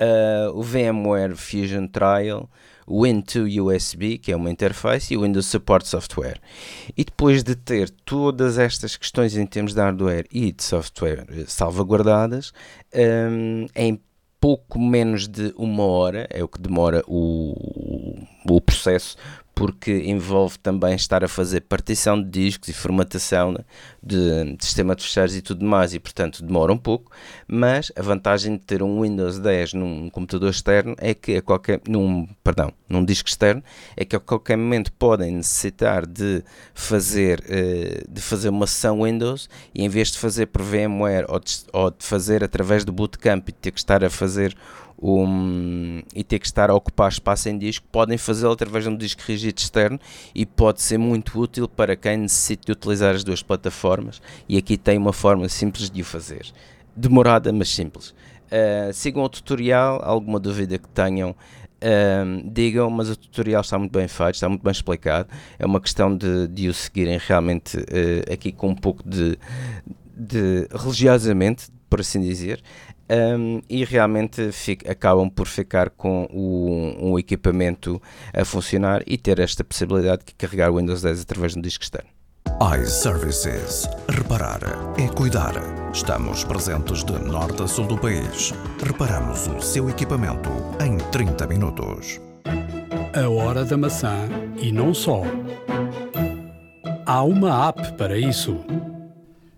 [0.00, 2.50] uh, o VMware Fusion Trial,
[2.86, 6.40] o Win2 USB, que é uma interface, e o Windows Support Software.
[6.96, 11.44] E depois de ter todas estas questões em termos de hardware e de software eh,
[11.46, 12.52] salvaguardadas,
[12.94, 14.00] um, em
[14.40, 19.16] pouco menos de uma hora, é o que demora o, o processo
[19.56, 23.54] porque envolve também estar a fazer partição de discos e formatação
[24.02, 27.10] de, de sistema de fechados e tudo mais, e portanto demora um pouco,
[27.48, 31.80] mas a vantagem de ter um Windows 10 num computador externo é que a qualquer,
[31.88, 33.64] num, perdão, num disco externo,
[33.96, 36.44] é que a qualquer momento podem necessitar de
[36.74, 41.40] fazer, uh, de fazer uma sessão Windows e em vez de fazer por VMware ou
[41.40, 44.54] de, ou de fazer através do Bootcamp e ter que estar a fazer
[45.00, 48.96] um, e ter que estar a ocupar espaço em disco, podem fazê-lo através de um
[48.96, 50.00] disco rígido externo
[50.34, 54.20] e pode ser muito útil para quem necessite de utilizar as duas plataformas.
[54.48, 56.46] E aqui tem uma forma simples de o fazer,
[56.94, 58.14] demorada, mas simples.
[58.46, 63.92] Uh, sigam o tutorial, alguma dúvida que tenham, uh, digam, mas o tutorial está muito
[63.92, 65.28] bem feito, está muito bem explicado.
[65.58, 69.38] É uma questão de, de o seguirem realmente uh, aqui com um pouco de,
[70.16, 72.62] de religiosamente, por assim dizer.
[73.08, 78.02] Um, e realmente fica, acabam por ficar com o, um equipamento
[78.34, 81.84] a funcionar e ter esta possibilidade de carregar o Windows 10 através de um disco
[81.84, 82.16] externo
[82.60, 83.86] iServices.
[84.08, 84.60] Reparar
[84.98, 85.52] é cuidar.
[85.92, 88.54] Estamos presentes de norte a sul do país.
[88.82, 90.48] Reparamos o seu equipamento
[90.82, 92.20] em 30 minutos.
[93.14, 95.22] A hora da maçã e não só.
[97.04, 98.64] Há uma app para isso.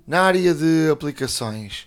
[0.09, 1.87] Na área de aplicações,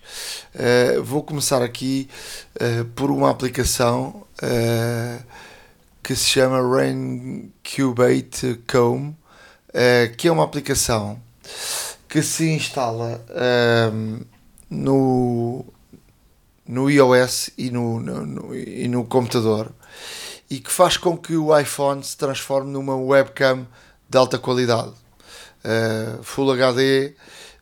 [0.54, 2.08] uh, vou começar aqui
[2.54, 5.24] uh, por uma aplicação uh,
[6.04, 9.16] que se chama Raincubate Comb
[10.20, 11.20] que é uma aplicação
[12.08, 14.26] que se instala uh,
[14.70, 15.66] no,
[16.68, 19.72] no iOS e no, no, no, e no computador
[20.48, 23.66] e que faz com que o iPhone se transforme numa webcam
[24.08, 24.94] de alta qualidade.
[26.24, 27.14] Full HD,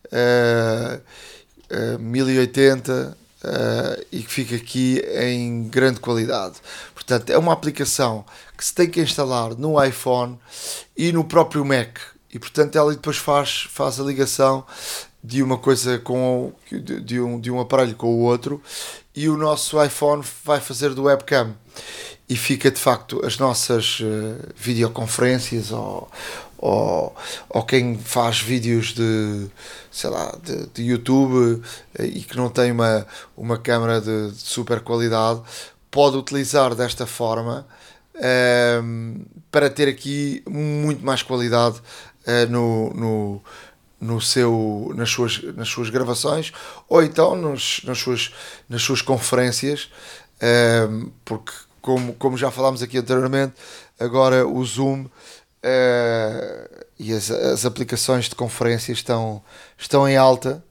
[0.05, 6.55] uh, 1080 uh, e que fica aqui em grande qualidade.
[6.93, 8.25] Portanto, é uma aplicação
[8.57, 10.37] que se tem que instalar no iPhone
[10.97, 11.97] e no próprio Mac.
[12.31, 14.63] E portanto ela depois faz, faz a ligação
[15.23, 18.61] de uma coisa com de, um, de um aparelho com o outro
[19.15, 21.53] e o nosso iPhone vai fazer do webcam
[22.29, 26.09] e fica de facto as nossas uh, videoconferências ou,
[26.59, 27.15] ou,
[27.49, 29.47] ou quem faz vídeos de
[29.89, 31.63] sei lá de, de YouTube uh,
[32.03, 35.41] e que não tem uma, uma câmera de, de super qualidade
[35.89, 37.65] pode utilizar desta forma
[38.15, 41.81] uh, para ter aqui muito mais qualidade
[42.47, 43.41] no, no,
[43.99, 46.51] no seu, nas, suas, nas suas gravações
[46.87, 48.31] ou então nos, nas, suas,
[48.69, 49.89] nas suas conferências,
[51.25, 51.51] porque
[51.81, 53.53] como, como já falámos aqui anteriormente,
[53.99, 55.07] agora o Zoom
[55.63, 59.41] uh, e as, as aplicações de conferência estão,
[59.77, 60.63] estão em alta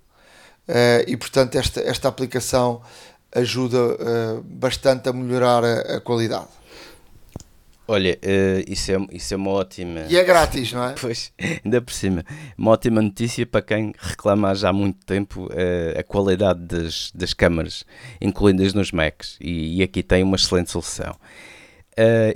[0.69, 2.83] uh, e portanto esta, esta aplicação
[3.35, 6.47] ajuda uh, bastante a melhorar a, a qualidade.
[7.91, 8.19] Olha,
[8.67, 10.05] isso, é, isso é uma ótima.
[10.11, 10.95] E é grátis, não é?
[11.01, 11.33] Pois,
[11.65, 12.23] ainda por cima.
[12.59, 15.49] Uma ótima notícia para quem reclama já há muito tempo
[15.99, 17.87] a qualidade das, das câmaras,
[18.21, 19.39] incluindo-as nos Macs.
[19.41, 21.17] E, e, aqui tem uma excelente solução.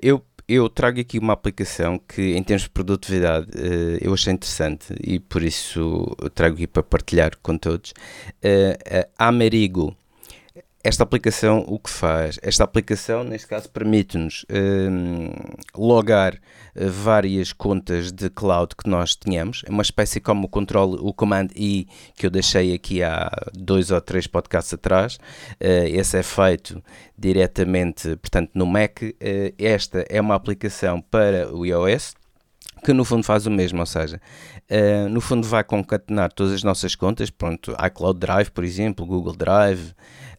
[0.01, 0.25] Eu,
[0.55, 3.49] eu trago aqui uma aplicação que, em termos de produtividade,
[4.01, 7.95] eu achei interessante e por isso trago aqui para partilhar com todos.
[9.19, 9.97] a Amerigo
[10.85, 12.39] esta aplicação o que faz?
[12.43, 15.31] Esta aplicação, neste caso, permite-nos um,
[15.77, 16.35] logar
[16.75, 19.63] eh, várias contas de cloud que nós tínhamos.
[19.67, 23.91] É uma espécie como o controle, o Command I que eu deixei aqui há dois
[23.93, 25.17] ou três podcasts atrás.
[25.61, 26.83] Uh, esse é feito
[27.17, 29.03] diretamente, portanto, no Mac.
[29.03, 32.15] Uh, esta é uma aplicação para o iOS
[32.85, 34.21] que no fundo faz o mesmo, ou seja,
[34.71, 39.37] uh, no fundo vai concatenar todas as nossas contas, pronto, iCloud Drive, por exemplo, Google
[39.37, 39.95] Drive,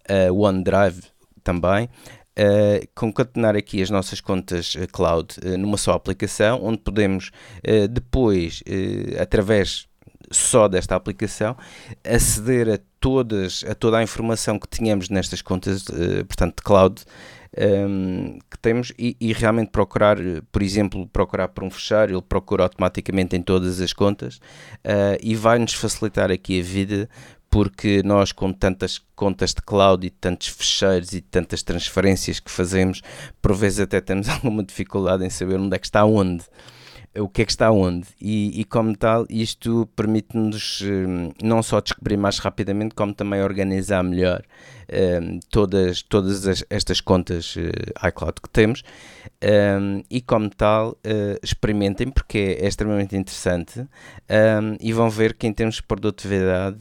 [0.09, 1.03] uh, OneDrive
[1.41, 7.31] também, uh, concatenar aqui as nossas contas cloud numa só aplicação, onde podemos
[7.89, 8.61] depois,
[9.21, 9.87] através
[10.31, 11.55] só desta aplicação,
[12.03, 15.85] aceder a, todas, a toda a informação que tínhamos nestas contas,
[16.27, 17.03] portanto, de cloud,
[17.57, 20.17] um, que temos e, e, realmente procurar,
[20.51, 25.35] por exemplo, procurar por um fecheiro, ele procura automaticamente em todas as contas uh, e
[25.35, 27.09] vai-nos facilitar aqui a vida
[27.49, 33.01] porque nós com tantas contas de cloud e tantos fecheiros e tantas transferências que fazemos,
[33.39, 36.43] por vezes até temos alguma dificuldade em saber onde é que está onde
[37.19, 38.07] o que é que está onde.
[38.19, 44.03] E, e como tal isto permite-nos hum, não só descobrir mais rapidamente como também organizar
[44.03, 44.43] melhor
[44.93, 48.83] um, todas, todas as, estas contas uh, iCloud que temos.
[49.43, 53.79] Um, e como tal uh, experimentem porque é extremamente interessante.
[53.79, 56.79] Um, e vão ver que em termos de produtividade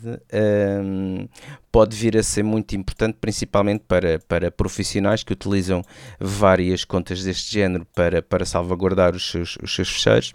[1.71, 5.83] pode vir a ser muito importante principalmente para, para profissionais que utilizam
[6.21, 10.33] várias contas deste género para, para salvaguardar os seus, os seus fecheiros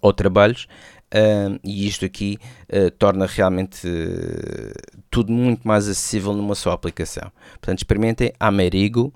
[0.00, 0.66] ou trabalhos
[1.12, 2.38] Uh, e isto aqui
[2.72, 7.30] uh, torna realmente uh, tudo muito mais acessível numa só aplicação.
[7.60, 9.12] Portanto, experimentem Amerigo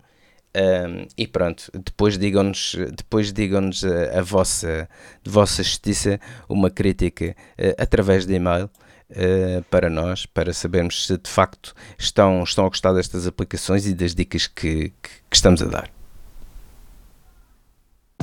[1.19, 4.89] e pronto, depois digam-nos depois digam-nos a, a, vossa,
[5.23, 6.19] de vossa justiça
[6.49, 7.37] uma crítica
[7.77, 8.71] através de e-mail
[9.11, 13.95] uh, para nós, para sabermos se de facto estão, estão a gostar destas aplicações e
[13.95, 15.96] das dicas que, que, que estamos a dar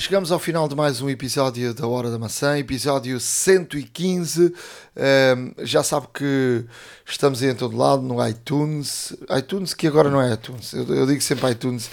[0.00, 4.46] Chegamos ao final de mais um episódio da Hora da Maçã, episódio 115.
[4.46, 6.64] Um, já sabe que
[7.04, 9.14] estamos em todo lado, no iTunes.
[9.36, 11.90] iTunes, que agora não é iTunes, eu, eu digo sempre iTunes.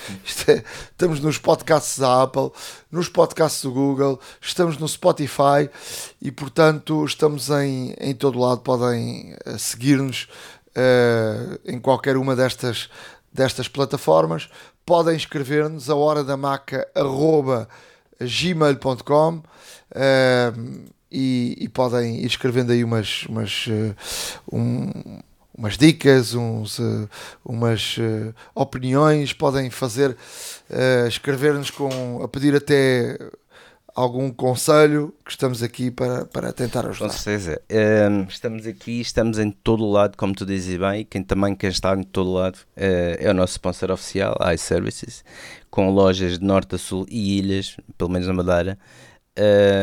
[0.47, 2.49] É, estamos nos podcasts da Apple,
[2.89, 5.69] nos podcasts do Google, estamos no Spotify
[6.21, 8.61] e, portanto, estamos em, em todo lado.
[8.61, 10.29] Podem eh, seguir-nos
[10.69, 12.89] uh, em qualquer uma destas,
[13.33, 14.47] destas plataformas.
[14.85, 17.67] Podem escrever-nos a hora da maca, arroba,
[18.19, 19.43] gmail.com uh,
[19.95, 23.95] ehm, e, e, podem ir escrevendo aí umas, umas, uh,
[24.51, 25.19] um,
[25.57, 27.09] umas dicas, uns, uh,
[27.45, 27.97] umas
[28.53, 30.17] opiniões, podem fazer,
[31.07, 33.17] escrever-nos com a pedir até
[33.97, 37.09] algum conselho que estamos aqui para, para tentar ajudar.
[37.09, 37.59] Com certeza.
[37.67, 41.55] Um, ehm, estamos aqui, estamos em todo o lado, como tu dizes bem, quem também
[41.55, 45.25] quer estar em todo o lado uh, é o nosso sponsor oficial, iServices,
[45.69, 48.77] com lojas de norte a sul e ilhas, pelo menos na Madeira,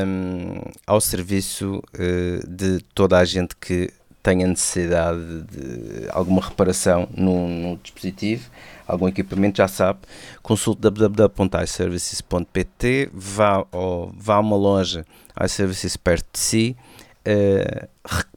[0.07, 3.91] um, ao serviço uh, de toda a gente que
[4.22, 8.51] tenha necessidade de alguma reparação no dispositivo
[8.87, 10.01] algum equipamento, já sabe,
[10.43, 13.66] consulte www.iservices.pt, vá,
[14.14, 15.05] vá a uma loja
[15.43, 16.76] iServices perto de si,
[17.26, 17.89] uh,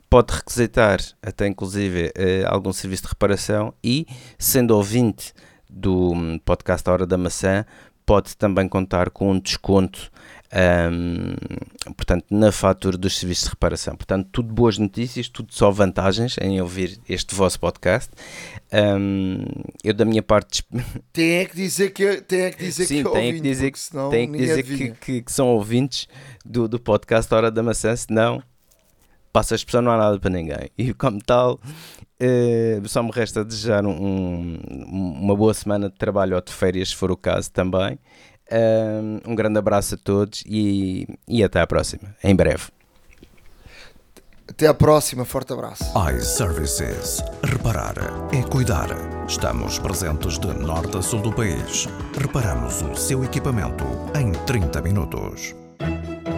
[0.09, 4.07] pode requisitar até inclusive uh, algum serviço de reparação e,
[4.39, 5.33] sendo ouvinte
[5.69, 7.65] do hum, podcast A Hora da Maçã,
[8.05, 10.09] pode também contar com um desconto
[10.91, 11.35] um,
[11.93, 13.95] portanto, na fatura dos serviços de reparação.
[13.95, 18.09] Portanto, tudo boas notícias, tudo só vantagens em ouvir este vosso podcast.
[18.71, 19.43] Um,
[19.83, 20.63] eu, da minha parte,
[21.11, 23.73] tem é que dizer que, tem é que, dizer Sim, que, é tem que dizer,
[24.09, 26.07] tem que, dizer que, que, que, são ouvintes
[26.45, 28.41] do, do podcast Hora da Maçã, senão
[29.37, 30.71] passa a expressão, não há nada para ninguém.
[30.75, 34.59] E como tal, uh, só me resta desejar um, um,
[35.21, 37.99] uma boa semana de trabalho ou de férias, se for o caso também.
[39.27, 42.63] Um grande abraço a todos e, e até à próxima, em breve.
[44.49, 45.83] Até à próxima, forte abraço.
[46.15, 47.21] iServices.
[47.43, 47.95] Reparar
[48.33, 48.87] é cuidar.
[49.27, 51.87] Estamos presentes de norte a sul do país.
[52.17, 53.83] Reparamos o seu equipamento
[54.17, 55.53] em 30 minutos.